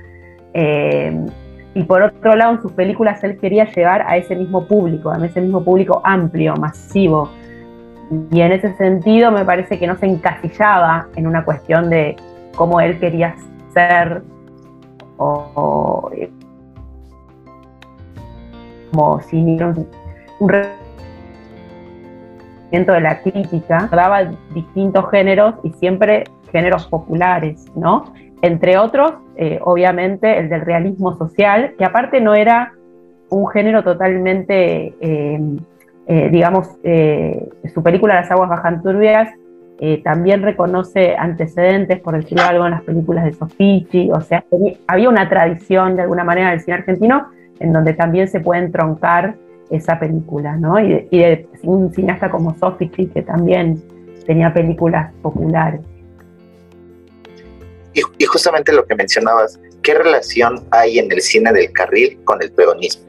[0.55, 1.27] Eh,
[1.75, 5.25] y por otro lado, en sus películas él quería llegar a ese mismo público, a
[5.25, 7.29] ese mismo público amplio, masivo,
[8.31, 12.17] y en ese sentido me parece que no se encasillaba en una cuestión de
[12.57, 13.35] cómo él quería
[13.75, 14.23] ser
[15.19, 16.11] o,
[18.91, 20.53] como si un,
[22.71, 24.25] de la crítica, daba
[24.55, 28.13] distintos géneros y siempre géneros populares, ¿no?
[28.43, 32.73] Entre otros, eh, obviamente, el del realismo social, que aparte no era
[33.31, 35.57] un género totalmente eh,
[36.07, 36.69] eh, digamos,
[37.75, 39.29] su película Las aguas bajan turbias
[40.03, 44.45] también reconoce antecedentes, por decirlo algo, en las películas de Sofici, o sea,
[44.89, 47.29] había una tradición de alguna manera del cine argentino
[47.61, 49.37] en donde también se puede entroncar
[49.71, 50.81] esa película, ¿no?
[50.81, 53.83] Y de, un cineasta como Sofici, que también
[54.27, 55.81] tenía películas populares.
[57.93, 62.51] y justamente lo que mencionabas, ¿qué relación hay en el cine del carril con el
[62.53, 63.09] peronismo?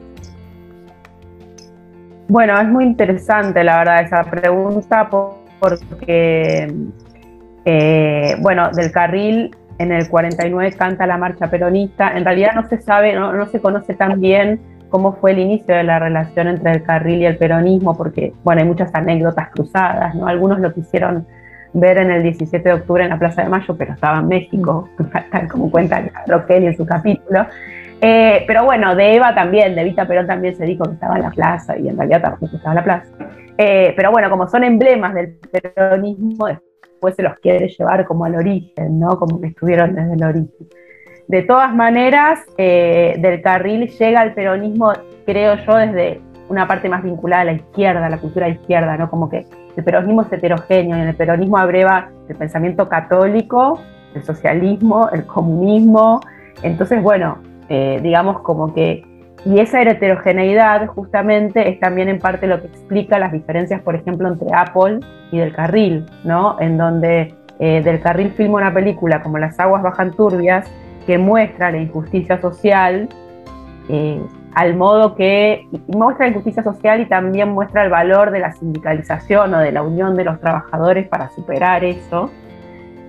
[2.30, 6.72] Bueno, es muy interesante la verdad esa pregunta porque,
[7.64, 9.50] eh, bueno, del carril
[9.80, 12.12] en el 49 canta la marcha peronista.
[12.14, 14.60] En realidad no se sabe, no, se conoce tan bien
[14.90, 18.60] cómo fue el inicio de la relación entre el carril y el peronismo, porque, bueno,
[18.60, 20.26] hay muchas anécdotas cruzadas, ¿no?
[20.26, 21.26] Algunos lo quisieron
[21.72, 24.86] ver en el 17 de octubre en la Plaza de Mayo, pero estaba en México,
[25.32, 27.46] tal como cuenta Roquel en su capítulo.
[28.02, 31.22] Eh, pero bueno, de Eva también, de Vita Perón también se dijo que estaba en
[31.22, 33.10] la plaza y en realidad tampoco estaba en la plaza.
[33.56, 36.48] Eh, pero bueno, como son emblemas del peronismo,
[37.00, 39.18] después se los quiere llevar como al origen, ¿no?
[39.18, 40.68] Como que estuvieron desde el origen.
[41.28, 44.92] De todas maneras, eh, del carril llega al peronismo,
[45.24, 46.20] creo yo, desde
[46.50, 49.08] una parte más vinculada a la izquierda, a la cultura izquierda, ¿no?
[49.08, 49.46] Como que
[49.76, 53.80] el peronismo es heterogéneo y en el peronismo abreva el pensamiento católico,
[54.14, 56.20] el socialismo, el comunismo.
[56.62, 57.38] Entonces, bueno,
[57.70, 59.02] eh, digamos como que,
[59.44, 64.28] y esa heterogeneidad justamente es también en parte lo que explica las diferencias, por ejemplo,
[64.28, 65.00] entre Apple
[65.32, 66.56] y Del Carril, ¿no?
[66.60, 70.70] En donde eh, Del Carril filma una película como Las aguas bajan turbias,
[71.06, 73.08] que muestra la injusticia social,
[73.88, 74.22] eh,
[74.54, 79.54] al modo que muestra la injusticia social y también muestra el valor de la sindicalización
[79.54, 82.30] o de la unión de los trabajadores para superar eso.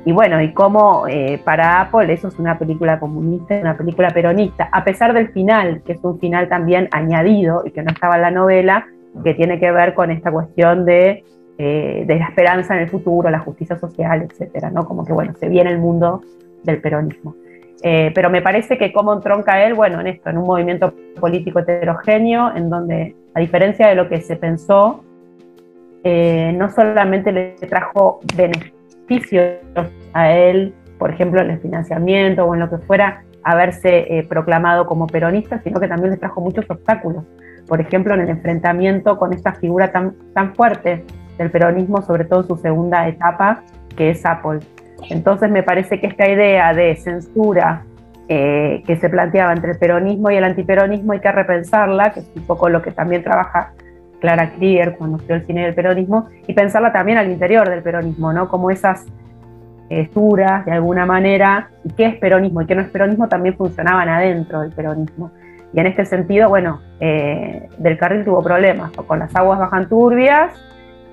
[0.04, 4.68] Y bueno, y cómo eh, para Apple eso es una película comunista, una película peronista,
[4.72, 8.22] a pesar del final, que es un final también añadido y que no estaba en
[8.24, 8.88] la novela,
[9.24, 11.24] que tiene que ver con esta cuestión de,
[11.60, 14.86] eh, de la esperanza en el futuro, la justicia social, etcétera, ¿no?
[14.86, 16.22] Como que bueno, se viene el mundo
[16.64, 17.36] del peronismo.
[17.84, 21.60] Eh, pero me parece que cómo entronca él, bueno, en esto, en un movimiento político
[21.60, 25.04] heterogéneo, en donde, a diferencia de lo que se pensó,
[26.04, 28.80] no solamente le trajo beneficios
[30.14, 34.86] a él, por ejemplo, en el financiamiento o en lo que fuera, haberse eh, proclamado
[34.86, 37.24] como peronista, sino que también les trajo muchos obstáculos.
[37.68, 41.03] Por ejemplo, en el enfrentamiento con esta figura tan, tan fuerte
[41.38, 43.64] del peronismo, sobre todo en su segunda etapa,
[43.95, 44.59] que es Apple.
[45.09, 47.84] Entonces me parece que esta idea de censura
[48.28, 52.32] eh, que se planteaba entre el peronismo y el antiperonismo hay que repensarla, que es
[52.36, 53.74] un poco lo que también trabaja
[54.22, 58.32] Clara Krieger cuando estudió el cine del peronismo, y pensarla también al interior del peronismo,
[58.32, 58.47] ¿no?
[58.47, 59.05] Como esas
[59.89, 64.07] estructuras, de alguna manera, y qué es peronismo y qué no es peronismo también funcionaban
[64.07, 65.32] adentro del peronismo.
[65.74, 70.53] Y en este sentido, bueno, eh, Del Carril tuvo problemas, con las aguas bajan turbias,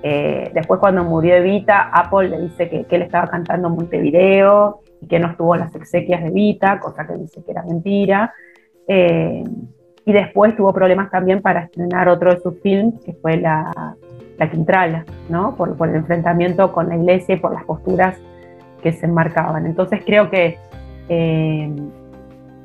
[0.03, 5.09] eh, después cuando murió Evita, Apple le dice que, que, él estaba cantando Montevideo y
[5.09, 8.33] que no estuvo las exequias de Evita, cosa que dice que era mentira.
[8.87, 9.43] Eh,
[10.09, 13.95] y después tuvo problemas también para estrenar otro de sus films, que fue La,
[14.39, 15.55] la Quintrala, ¿no?
[15.55, 18.17] Por, el enfrentamiento con la iglesia y por las posturas
[18.83, 19.67] que se enmarcaban.
[19.67, 20.57] Entonces creo que,
[21.11, 21.71] eh,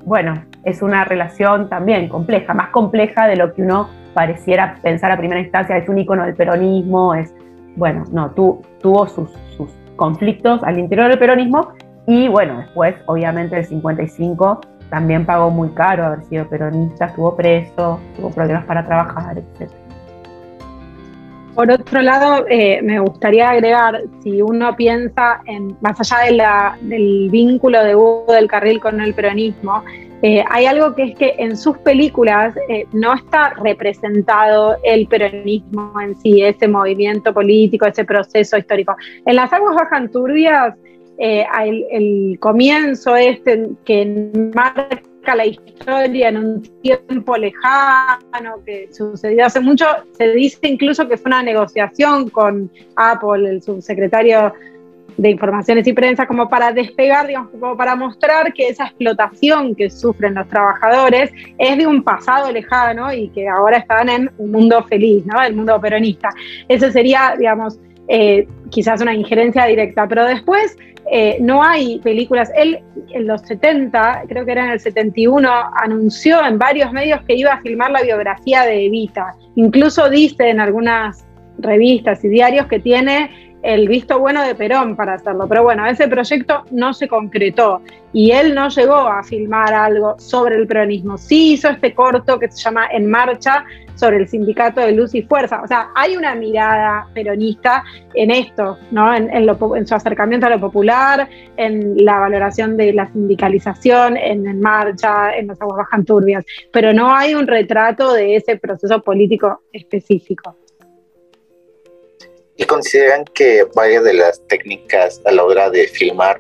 [0.06, 5.18] bueno, es una relación también compleja, más compleja de lo que uno pareciera pensar a
[5.18, 7.36] primera instancia, es un icono del peronismo, es,
[7.76, 11.74] bueno, no, tu, tuvo sus, sus conflictos al interior del peronismo
[12.08, 14.62] y bueno, después obviamente el 55
[14.94, 19.72] también pagó muy caro haber sido peronista, estuvo preso, tuvo problemas para trabajar, etc.
[21.56, 26.78] Por otro lado, eh, me gustaría agregar, si uno piensa en, más allá de la,
[26.82, 29.84] del vínculo de Hugo del Carril con el peronismo,
[30.22, 36.00] eh, hay algo que es que en sus películas eh, no está representado el peronismo
[36.00, 38.96] en sí, ese movimiento político, ese proceso histórico.
[39.26, 40.76] En las aguas bajan turbias,
[41.18, 41.46] eh,
[41.92, 49.86] el, comienzo este que marca la historia en un tiempo lejano que sucedió hace mucho,
[50.18, 54.54] se dice incluso que fue una negociación con Apple, el subsecretario
[55.18, 59.90] de Informaciones y Prensa, como para despegar, digamos, como para mostrar que esa explotación que
[59.90, 64.84] sufren los trabajadores es de un pasado lejano y que ahora están en un mundo
[64.84, 65.42] feliz, ¿no?
[65.42, 66.30] El mundo peronista.
[66.68, 70.76] Eso sería, digamos, eh, quizás una injerencia directa, pero después
[71.12, 72.52] eh, no hay películas.
[72.56, 72.80] Él
[73.12, 75.50] en los 70, creo que era en el 71,
[75.82, 79.36] anunció en varios medios que iba a filmar la biografía de Evita.
[79.56, 81.26] Incluso dice en algunas
[81.60, 83.30] revistas y diarios que tiene
[83.64, 85.48] el visto bueno de Perón para hacerlo.
[85.48, 87.82] Pero bueno, ese proyecto no se concretó
[88.12, 91.18] y él no llegó a filmar algo sobre el peronismo.
[91.18, 93.66] Sí hizo este corto que se llama En Marcha
[93.96, 95.62] sobre el sindicato de luz y fuerza.
[95.62, 97.84] O sea, hay una mirada peronista
[98.14, 99.14] en esto, ¿no?
[99.16, 104.60] En, en, su acercamiento a lo popular, en la valoración de la sindicalización, en, en
[104.60, 109.62] marcha, en las aguas bajan turbias, pero no hay un retrato de ese proceso político
[109.72, 110.58] específico
[112.56, 116.40] y consideran que varias de las técnicas a la hora de filmar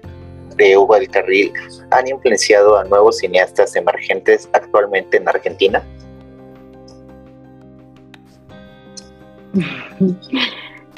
[0.56, 1.51] de Hugo del Carril
[1.91, 5.84] han influenciado a nuevos cineastas emergentes actualmente en Argentina?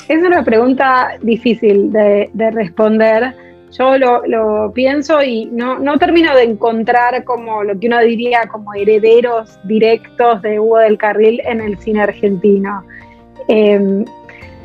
[0.07, 3.33] Es una pregunta difícil de, de responder.
[3.77, 8.73] Yo lo, pienso y no, no termino de encontrar como lo que uno diría como
[8.73, 12.83] herederos directos de Hugo del Carril en el cine argentino.
[13.47, 14.05] Eh,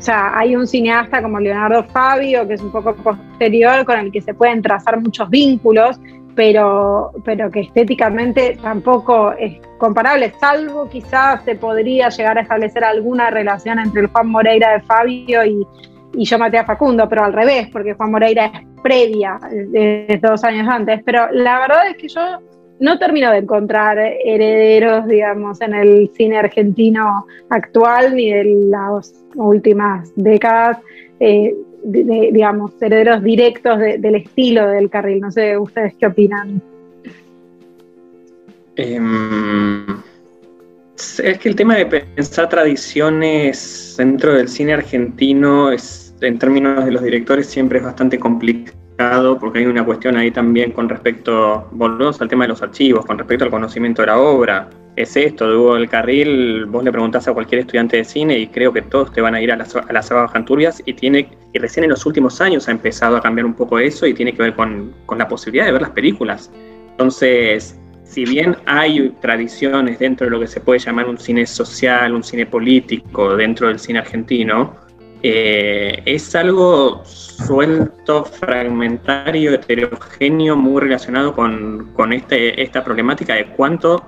[0.01, 4.11] o sea, hay un cineasta como Leonardo Fabio, que es un poco posterior, con el
[4.11, 5.99] que se pueden trazar muchos vínculos,
[6.35, 13.29] pero, pero que estéticamente tampoco es comparable, salvo quizás se podría llegar a establecer alguna
[13.29, 15.65] relación entre el Juan Moreira de Fabio y,
[16.13, 20.43] y yo maté a Facundo, pero al revés, porque Juan Moreira es previa de dos
[20.43, 21.01] años antes.
[21.03, 22.21] Pero la verdad es que yo
[22.79, 30.11] no termino de encontrar herederos, digamos, en el cine argentino actual ni de las últimas
[30.15, 30.79] décadas,
[31.19, 31.53] eh,
[31.83, 35.19] digamos, herederos directos del estilo del carril.
[35.21, 36.61] No sé, ¿ustedes qué opinan?
[38.75, 39.85] Em,
[40.95, 46.91] es que el tema de pensar tradiciones dentro del cine argentino es, en términos de
[46.91, 52.21] los directores siempre es bastante complicado porque hay una cuestión ahí también con respecto, volvemos
[52.21, 54.69] al tema de los archivos, con respecto al conocimiento de la obra.
[54.95, 58.73] Es esto, Hugo del Carril, vos le preguntás a cualquier estudiante de cine y creo
[58.73, 60.11] que todos te van a ir a las, a las
[60.85, 64.05] y tiene, y recién en los últimos años ha empezado a cambiar un poco eso
[64.05, 66.51] y tiene que ver con, con la posibilidad de ver las películas.
[66.91, 72.13] Entonces, si bien hay tradiciones dentro de lo que se puede llamar un cine social,
[72.13, 74.75] un cine político dentro del cine argentino,
[75.23, 84.03] eh, es algo suelto, fragmentario, heterogéneo, muy relacionado con, este, esta problemática de cuánto,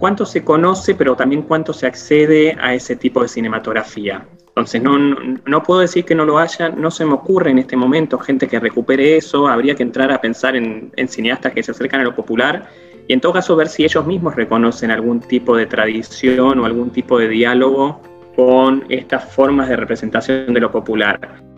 [0.00, 4.26] cuánto se conoce, pero también cuánto se accede a ese tipo de cinematografía.
[4.48, 7.76] Entonces, no, no, puedo decir que no lo haya, no se me ocurre en este
[7.76, 12.00] momento gente que recupere eso, habría que entrar a pensar en, cineastas que se acercan
[12.00, 12.68] a lo popular
[13.06, 16.90] y en todo caso ver si ellos mismos reconocen algún tipo de tradición o algún
[16.90, 18.00] tipo de diálogo
[18.34, 21.49] con estas formas de representación de lo popular.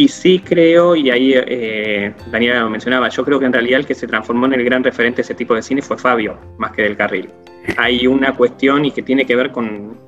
[0.00, 3.86] Y sí creo, y ahí eh, Daniela lo mencionaba, yo creo que en realidad el
[3.86, 6.72] que se transformó en el gran referente de ese tipo de cine fue Fabio, más
[6.72, 7.28] que del carril.
[7.76, 9.98] Hay una cuestión y que tiene que ver con,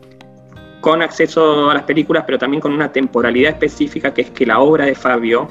[0.80, 4.60] con acceso a las películas, pero también con una temporalidad específica, que es que la
[4.60, 5.46] obra de Fabio,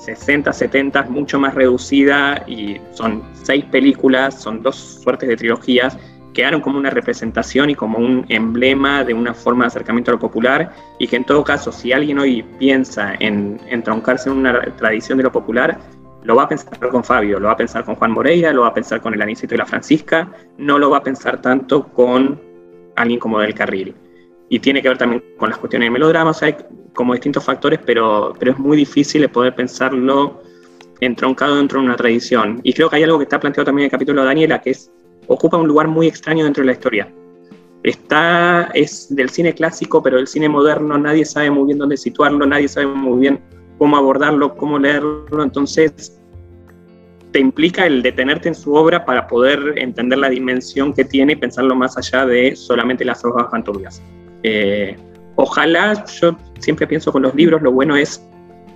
[0.00, 4.74] 60, 70, es mucho más reducida y son seis películas, son dos
[5.04, 5.96] suertes de trilogías,
[6.34, 10.20] quedaron como una representación y como un emblema de una forma de acercamiento a lo
[10.20, 15.16] popular y que en todo caso, si alguien hoy piensa en entroncarse en una tradición
[15.16, 15.78] de lo popular,
[16.24, 18.68] lo va a pensar con Fabio, lo va a pensar con Juan Moreira, lo va
[18.68, 22.40] a pensar con el Anicito y la Francisca, no lo va a pensar tanto con
[22.96, 23.94] alguien como Del Carril.
[24.48, 26.56] Y tiene que ver también con las cuestiones de melodramas, hay
[26.94, 30.42] como distintos factores, pero, pero es muy difícil poder pensarlo
[31.00, 32.60] entroncado dentro de una tradición.
[32.62, 34.70] Y creo que hay algo que está planteado también en el capítulo de Daniela, que
[34.70, 34.90] es
[35.26, 37.12] ocupa un lugar muy extraño dentro de la historia.
[37.82, 42.46] Está, es del cine clásico, pero del cine moderno nadie sabe muy bien dónde situarlo,
[42.46, 43.40] nadie sabe muy bien
[43.78, 46.18] cómo abordarlo, cómo leerlo, entonces
[47.32, 51.36] te implica el detenerte en su obra para poder entender la dimensión que tiene y
[51.36, 54.00] pensarlo más allá de solamente las hojas fanturbias.
[54.44, 54.96] Eh,
[55.34, 58.24] ojalá, yo siempre pienso con los libros, lo bueno es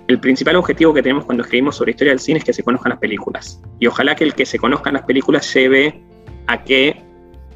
[0.09, 2.89] el principal objetivo que tenemos cuando escribimos sobre historia del cine es que se conozcan
[2.89, 3.61] las películas.
[3.79, 6.03] Y ojalá que el que se conozcan las películas lleve
[6.49, 6.99] a que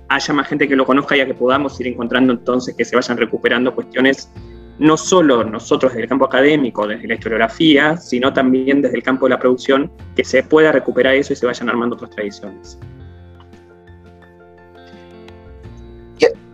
[0.08, 2.96] haya más gente que lo conozca y a que podamos ir encontrando entonces que se
[2.96, 4.30] vayan recuperando cuestiones
[4.78, 9.26] no solo nosotros desde el campo académico, desde la historiografía, sino también desde el campo
[9.26, 12.78] de la producción, que se pueda recuperar eso y se vayan armando otras tradiciones.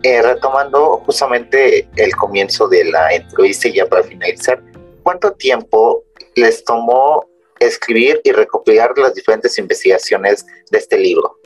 [0.02, 4.62] Eh, retomando justamente el comienzo de la entrevista y ya para finalizar,
[5.02, 6.04] ¿cuánto tiempo
[6.36, 7.26] les tomó
[7.58, 11.39] escribir y recopilar las diferentes investigaciones de este libro?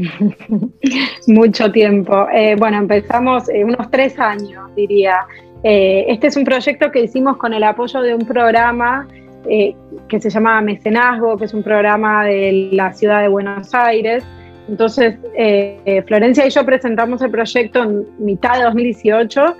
[1.26, 2.26] Mucho tiempo.
[2.32, 5.26] Eh, bueno, empezamos eh, unos tres años, diría.
[5.62, 9.06] Eh, este es un proyecto que hicimos con el apoyo de un programa
[9.42, 14.22] que se llama Mecenazgo, que es un programa de la ciudad de Buenos Aires.
[14.68, 15.16] Entonces,
[16.06, 19.56] Florencia y yo presentamos el proyecto en mitad de 2018.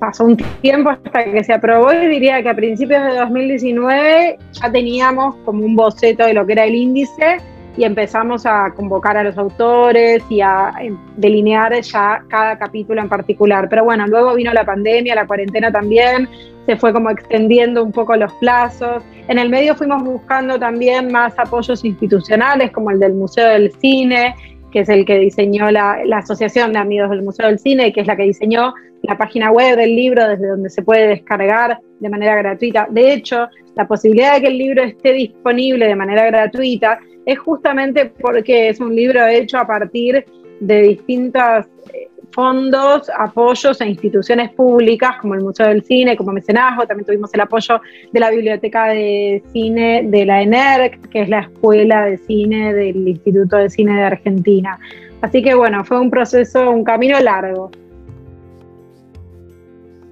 [0.00, 4.72] pasó un tiempo hasta que se aprobó y diría que a principios de 2019 ya
[4.72, 7.38] teníamos como un boceto de lo que era el índice
[7.80, 13.08] y empezamos a convocar a los autores y a eh, delinear ya cada capítulo en
[13.08, 13.70] particular.
[13.70, 16.28] Pero bueno, luego vino la pandemia, la cuarentena también,
[16.66, 19.02] se fue como extendiendo un poco los plazos.
[19.28, 24.34] En el medio fuimos buscando también más apoyos institucionales, como el del Museo del Cine,
[24.70, 28.00] que es el que diseñó la, la Asociación de Amigos del Museo del Cine, que
[28.00, 32.08] es la que diseñó la página web del libro desde donde se puede descargar de
[32.08, 32.86] manera gratuita.
[32.90, 38.06] De hecho, la posibilidad de que el libro esté disponible de manera gratuita es justamente
[38.06, 40.24] porque es un libro hecho a partir
[40.60, 46.86] de distintos eh, fondos, apoyos e instituciones públicas como el Museo del Cine, como Mecenazgo,
[46.86, 47.80] también tuvimos el apoyo
[48.12, 53.08] de la Biblioteca de Cine de la ENERC, que es la Escuela de Cine del
[53.08, 54.78] Instituto de Cine de Argentina.
[55.22, 57.70] Así que bueno, fue un proceso, un camino largo.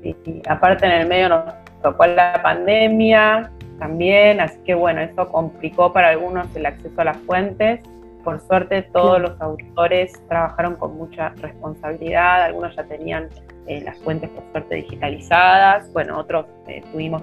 [0.03, 0.15] Y,
[0.49, 1.45] aparte en el medio nos
[1.83, 7.17] tocó la pandemia, también, así que bueno, eso complicó para algunos el acceso a las
[7.19, 7.81] fuentes.
[8.29, 13.31] Por suerte todos los autores trabajaron con mucha responsabilidad, algunos ya tenían
[13.67, 17.23] eh, las fuentes por suerte digitalizadas, bueno, otros eh, tuvimos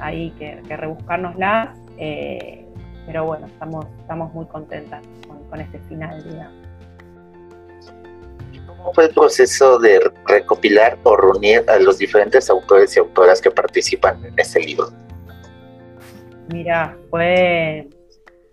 [0.00, 2.66] ahí que, que rebuscárnoslas, eh,
[3.06, 6.52] pero bueno, estamos, estamos muy contentas con, con este final, digamos.
[8.66, 13.52] ¿Cómo fue el proceso de recopilar o reunir a los diferentes autores y autoras que
[13.52, 14.88] participan en este libro?
[16.48, 17.88] Mira, fue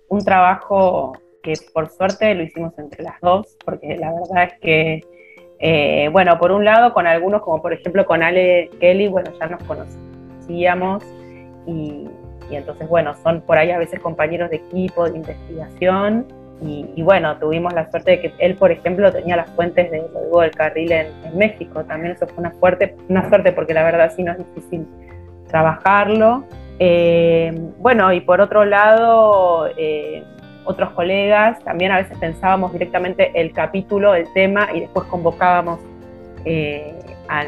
[0.10, 1.14] un trabajo
[1.48, 5.02] que por suerte lo hicimos entre las dos, porque la verdad es que,
[5.60, 9.48] eh, bueno, por un lado con algunos, como por ejemplo con Ale Kelly, bueno, ya
[9.48, 11.06] nos conocíamos
[11.66, 12.10] y,
[12.52, 16.26] entonces, bueno, son por ahí a veces compañeros de equipo, de investigación.
[16.62, 20.42] Y, bueno, tuvimos la suerte de que él, por ejemplo, tenía las fuentes de Rodrigo
[20.42, 21.84] del Carril en, en, México.
[21.84, 24.88] También eso fue una, fuerte, una suerte porque la verdad sí no es difícil
[25.50, 26.46] trabajarlo.
[26.80, 30.24] Eh, bueno, y por otro lado, eh,
[30.68, 35.80] otros colegas, también a veces pensábamos directamente el capítulo, el tema, y después convocábamos
[36.46, 36.94] eh,
[37.28, 37.46] a,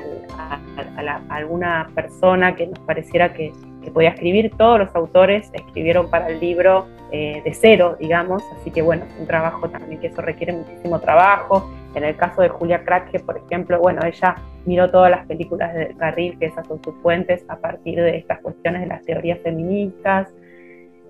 [1.30, 3.52] alguna persona que nos pareciera que,
[3.94, 4.52] podía escribir.
[4.56, 9.26] Todos los autores escribieron para el libro de cero, digamos, así que bueno, es un
[9.26, 11.68] trabajo también que eso requiere muchísimo trabajo.
[11.96, 15.96] En el caso de Julia Krake, por ejemplo, bueno, ella miró todas las películas de
[15.96, 20.28] Carril, que esas son sus fuentes, a partir de estas cuestiones de las teorías feministas.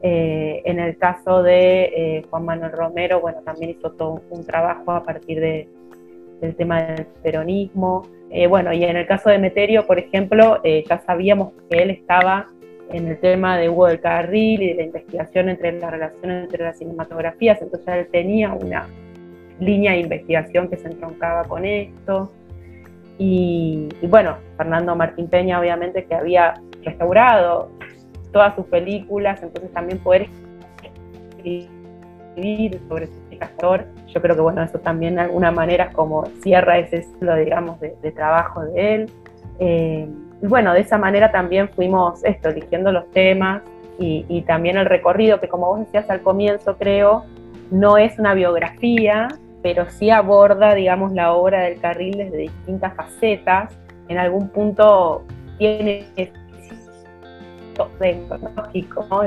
[0.01, 4.91] Eh, en el caso de eh, Juan Manuel Romero, bueno, también hizo todo un, trabajo
[4.91, 5.67] a partir de,
[6.39, 8.07] del tema del peronismo.
[8.29, 12.47] Eh, bueno, y en el caso de Meterio, por ejemplo, ya sabíamos que él estaba
[12.91, 16.63] en el tema de Hugo del Carril y de la investigación entre la relación entre
[16.63, 18.87] las cinematografías, entonces él tenía una
[19.59, 22.31] línea de investigación que se entroncaba con esto.
[23.17, 27.69] Y bueno, Fernando Martín Peña, obviamente, que había restaurado
[28.31, 30.27] todas sus películas, entonces también poder
[31.43, 36.77] escribir sobre su actor, yo creo que bueno, eso también de alguna manera como cierra
[36.77, 39.11] ese ciclo, digamos, de, trabajo de él.
[39.59, 40.07] Eh,
[40.41, 43.61] y bueno, de esa manera también fuimos esto, eligiendo los temas
[43.97, 47.25] y, y, también el recorrido, que como vos decías al comienzo, creo,
[47.71, 49.27] no es una biografía,
[49.61, 53.77] pero sí aborda, digamos, la obra del carril desde distintas facetas.
[54.07, 55.23] En algún punto
[55.57, 56.05] tiene
[58.27, 59.23] cronológico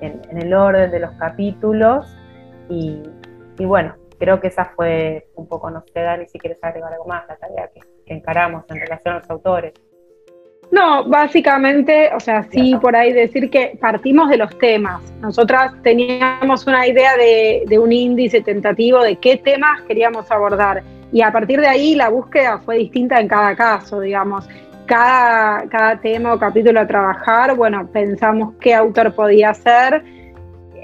[0.00, 2.06] en, el orden de los capítulos
[2.68, 3.02] y,
[3.58, 7.26] bueno, creo que esa fue un poco, no sé, Dani, si quieres agregar algo más,
[7.28, 9.72] la tarea que, encaramos en relación a los autores.
[10.70, 15.02] No, básicamente, o sea, sí, por ahí decir que partimos de los temas.
[15.20, 20.82] Nosotras teníamos una idea de, de, un índice tentativo de qué temas queríamos abordar.
[21.10, 24.46] Y a partir de ahí la búsqueda fue distinta en cada caso, digamos
[24.86, 30.04] cada, cada tema o capítulo a trabajar, bueno, pensamos qué autor podía ser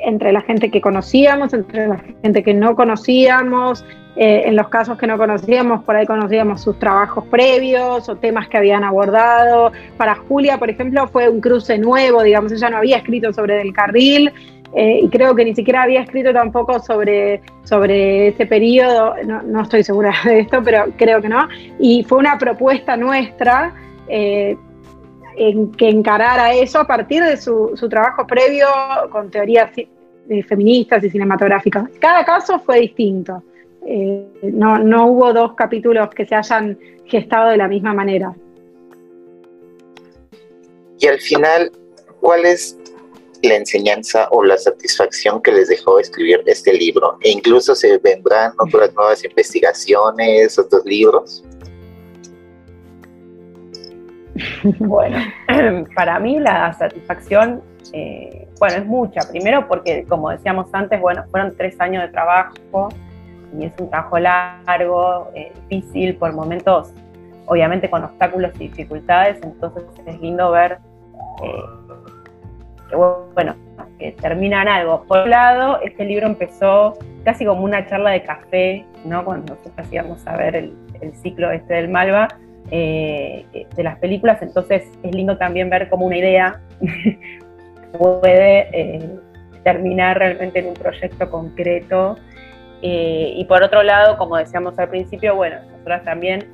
[0.05, 3.85] entre la gente que conocíamos, entre la gente que no conocíamos,
[4.17, 8.49] eh, en los casos que no conocíamos, por ahí conocíamos sus trabajos previos o temas
[8.49, 9.73] que habían abordado.
[9.97, 13.73] Para Julia, por ejemplo, fue un cruce nuevo, digamos, ella no había escrito sobre Del
[13.73, 14.33] Carril
[14.75, 19.63] eh, y creo que ni siquiera había escrito tampoco sobre, sobre ese periodo, no, no
[19.63, 21.49] estoy segura de esto, pero creo que no.
[21.79, 23.73] Y fue una propuesta nuestra
[24.09, 24.57] eh,
[25.37, 28.67] en que encarara eso a partir de su, trabajo previo
[29.11, 31.89] con teorías eh, feministas y cinematográficas.
[32.01, 33.43] Cada caso fue distinto.
[33.87, 38.35] Eh, no, no hubo dos capítulos que se hayan gestado de la misma manera.
[40.99, 41.71] Y al final,
[42.21, 42.77] ¿cuál es
[43.43, 47.17] la enseñanza o la satisfacción que les dejó escribir este libro?
[47.23, 51.45] E incluso se vendrán otras nuevas investigaciones, otros libros.
[54.79, 55.19] Bueno,
[55.95, 57.63] para mí la satisfacción,
[57.93, 59.21] eh, bueno, es mucha.
[59.31, 62.89] Primero porque, como decíamos antes, bueno, fueron tres años de trabajo
[63.59, 66.93] y es un trabajo largo, eh, difícil, por momentos,
[67.47, 70.79] obviamente con obstáculos y dificultades, entonces es lindo ver
[71.43, 71.63] eh,
[72.91, 73.55] que, bueno,
[73.99, 75.05] que terminan algo.
[75.05, 79.25] Por un lado, este libro empezó casi como una charla de café, ¿no?
[79.25, 82.29] Cuando nosotros hacíamos a ver el, el ciclo este del Malva,
[82.71, 86.61] eh, de las películas, entonces es lindo también ver cómo una idea
[87.99, 89.19] puede eh,
[89.65, 92.17] terminar realmente en un proyecto concreto.
[92.83, 96.47] Eh, y por otro lado, como decíamos al principio, bueno, nosotras también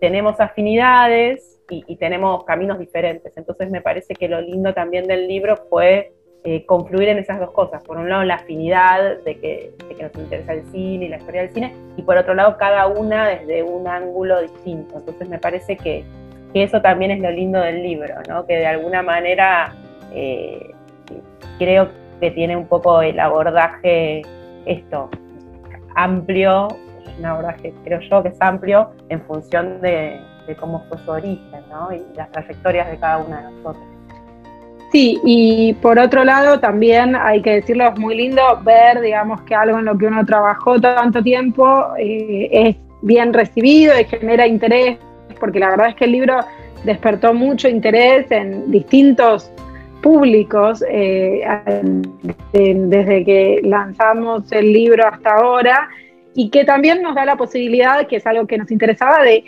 [0.00, 5.28] tenemos afinidades y, y tenemos caminos diferentes, entonces me parece que lo lindo también del
[5.28, 6.12] libro fue
[6.42, 7.82] eh, confluir en esas dos cosas.
[7.82, 11.52] Por un lado, la afinidad de que, nos interesa el cine y la historia del
[11.52, 14.96] cine, y por otro lado, cada una desde un ángulo distinto.
[14.96, 16.04] Entonces, me parece que,
[16.54, 18.44] eso también es lo lindo del libro, ¿no?
[18.44, 19.72] que de alguna manera
[20.12, 20.72] eh,
[21.58, 24.22] creo que tiene un poco el abordaje,
[24.66, 25.10] esto,
[25.94, 26.68] amplio,
[27.18, 31.62] un abordaje, creo yo, que es amplio en función de, de cómo fue su origen
[31.70, 31.92] ¿no?
[31.92, 33.99] y las trayectorias de cada una de nosotros.
[34.92, 39.54] Sí, y por otro lado también hay que decirlo, es muy lindo ver, digamos, que
[39.54, 44.98] algo en lo que uno trabajó tanto tiempo eh, es bien recibido y genera interés,
[45.38, 46.40] porque la verdad es que el libro
[46.84, 49.52] despertó mucho interés en distintos
[50.02, 51.42] públicos eh,
[52.52, 55.88] desde que lanzamos el libro hasta ahora
[56.34, 59.44] y que también nos da la posibilidad, que es algo que nos interesaba, de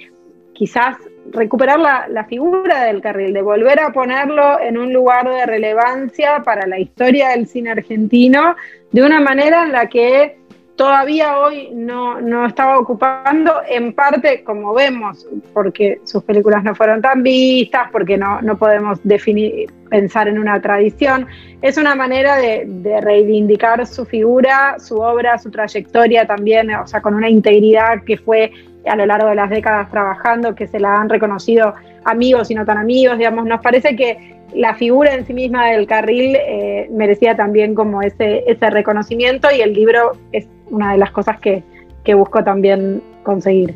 [0.52, 0.96] quizás
[1.30, 6.66] recuperar la, figura del carril, de volver a ponerlo en un lugar de relevancia para
[6.66, 8.56] la historia del cine argentino,
[8.90, 10.38] de una manera en la que
[10.76, 17.00] todavía hoy no, no, estaba ocupando, en parte, como vemos, porque sus películas no fueron
[17.00, 21.26] tan vistas, porque no, no podemos definir, pensar en una tradición.
[21.60, 22.66] Es una manera de,
[23.02, 28.50] reivindicar su figura, su obra, su trayectoria también, o sea, con una integridad que fue
[28.86, 31.74] a lo largo de las décadas trabajando, que se la han reconocido
[32.04, 35.86] amigos y no tan amigos, digamos, nos parece que la figura en sí misma del
[35.86, 41.10] carril eh, merecía también como ese, ese reconocimiento y el libro es una de las
[41.10, 41.62] cosas que,
[42.02, 43.74] que busco también conseguir.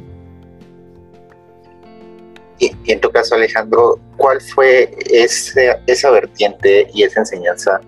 [2.58, 7.80] Y, en tu caso, Alejandro, ¿cuál fue esa vertiente y esa enseñanza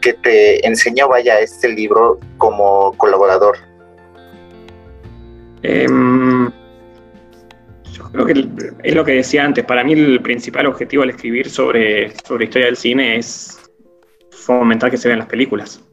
[0.00, 3.58] que te enseñó, vaya, este libro como colaborador?
[5.62, 6.50] Em,
[7.92, 8.48] yo creo que
[8.82, 9.64] es lo que decía antes.
[9.64, 13.58] Para mí el principal objetivo al escribir sobre, sobre historia del cine es
[14.30, 15.84] fomentar que se vean las películas.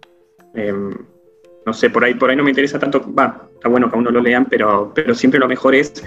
[0.53, 0.91] Em,
[1.65, 4.09] no sé, por ahí, por ahí no me interesa tanto, va, está bueno que uno
[4.09, 6.01] lo lean, pero, pero siempre lo mejor es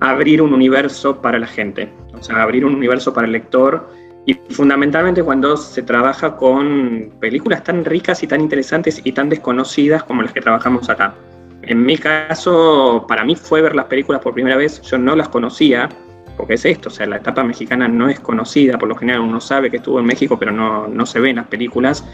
[0.00, 3.88] abrir un universo para la gente, o sea, abrir un universo para el lector
[4.26, 10.02] y fundamentalmente cuando se trabaja con películas tan ricas y tan interesantes y tan desconocidas
[10.04, 11.14] como las que trabajamos acá.
[11.62, 15.28] En mi caso, para mí fue ver las películas por primera vez, yo no las
[15.28, 15.88] conocía,
[16.36, 19.40] porque es esto, o sea, la etapa mexicana no es conocida, por lo general uno
[19.40, 22.04] sabe que estuvo en México, pero no, no se ve en las películas.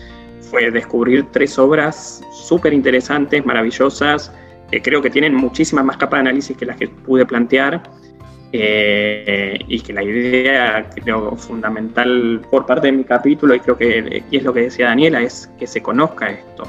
[0.50, 4.32] Fue descubrir tres obras súper interesantes, maravillosas,
[4.70, 7.82] que creo que tienen muchísimas más capas de análisis que las que pude plantear.
[8.52, 14.22] Eh, y que la idea, creo, fundamental por parte de mi capítulo, y creo que
[14.30, 16.64] y es lo que decía Daniela, es que se conozca esto.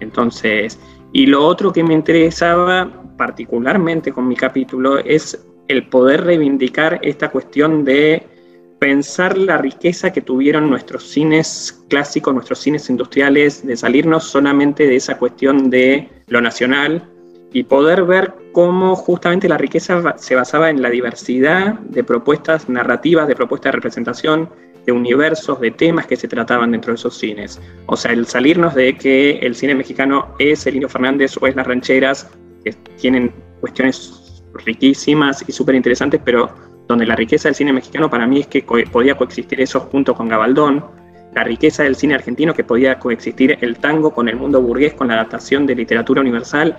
[0.00, 0.78] Entonces,
[1.12, 7.30] y lo otro que me interesaba particularmente con mi capítulo es el poder reivindicar esta
[7.30, 8.26] cuestión de
[8.80, 14.96] pensar la riqueza que tuvieron nuestros cines clásicos, nuestros cines industriales, de salirnos solamente de
[14.96, 17.11] esa cuestión de lo nacional
[17.52, 23.28] y poder ver cómo justamente la riqueza se basaba en la diversidad de propuestas narrativas,
[23.28, 24.48] de propuestas de representación,
[24.86, 27.60] de universos, de temas que se trataban dentro de esos cines.
[27.86, 31.54] O sea, el salirnos de que el cine mexicano es el Indio Fernández o es
[31.54, 32.30] Las Rancheras,
[32.64, 36.50] que tienen cuestiones riquísimas y súper interesantes, pero
[36.88, 40.28] donde la riqueza del cine mexicano para mí es que podía coexistir eso junto con
[40.28, 40.84] Gabaldón,
[41.34, 45.08] la riqueza del cine argentino que podía coexistir el tango con el mundo burgués, con
[45.08, 46.76] la adaptación de literatura universal.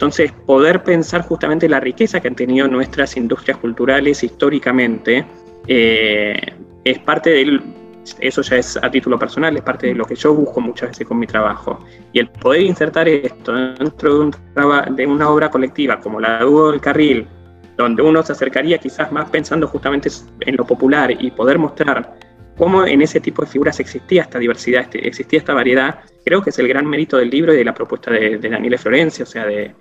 [0.00, 5.26] Entonces, poder pensar justamente la riqueza que han tenido nuestras industrias culturales históricamente
[5.66, 6.40] eh,
[6.84, 7.62] es parte del,
[8.18, 11.06] eso ya es a título personal, es parte de lo que yo busco muchas veces
[11.06, 11.80] con mi trabajo.
[12.14, 16.80] Y el poder insertar esto dentro de, una obra colectiva como la de Hugo del
[16.80, 17.26] Carril,
[17.76, 20.08] donde uno se acercaría quizás más pensando justamente
[20.40, 22.14] en lo popular y poder mostrar
[22.60, 26.50] cómo en ese tipo de figuras existía esta diversidad, este, existía esta variedad, creo que
[26.50, 29.26] es el gran mérito del libro y de la propuesta de, de Daniela Florencia, o
[29.26, 29.74] sea, de,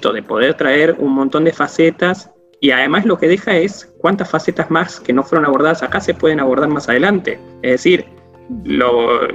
[0.00, 2.30] de poder traer un montón de facetas
[2.60, 6.14] y además lo que deja es cuántas facetas más que no fueron abordadas acá se
[6.14, 7.40] pueden abordar más adelante.
[7.62, 8.06] Es decir,
[8.62, 9.26] lo,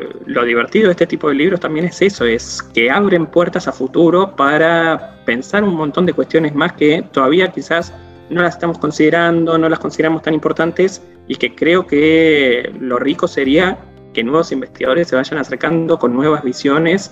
[0.46, 4.38] divertido de este tipo de libros también es eso, es que abren puertas a futuro
[4.38, 7.94] para pensar un montón de cuestiones más que todavía quizás
[8.30, 13.28] no las estamos considerando, no las consideramos tan importantes y que creo que lo rico
[13.28, 13.78] sería
[14.14, 17.12] que nuevos investigadores se vayan acercando con nuevas visiones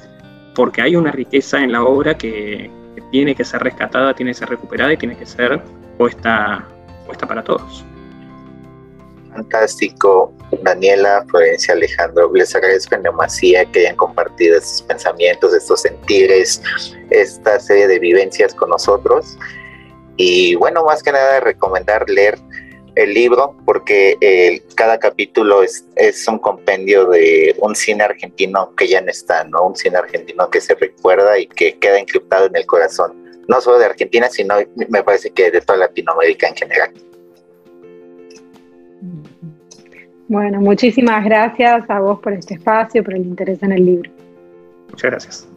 [0.55, 2.71] porque hay una riqueza en la obra que,
[3.11, 5.61] tiene que ser rescatada, tiene que ser recuperada y tiene que ser
[5.97, 6.65] puesta,
[7.05, 7.85] puesta para todos.
[9.31, 16.61] Fantástico, Daniela, Florencia, Alejandro, les agradezco en demasía que hayan compartido estos pensamientos, estos sentires,
[17.09, 19.37] esta serie de vivencias con nosotros.
[20.17, 22.37] Y bueno, más que nada recomendar leer
[22.95, 28.87] el libro porque eh, cada capítulo es, es, un compendio de un cine argentino que
[28.87, 29.67] ya no está, ¿no?
[29.67, 33.79] Un cine argentino que se recuerda y que queda encriptado en el corazón no solo
[33.79, 36.91] de Argentina, sino me parece que de toda Latinoamérica en general.
[40.27, 44.11] Bueno, muchísimas gracias a vos por este espacio, por el interés en el libro.
[44.89, 45.54] Muchas gracias.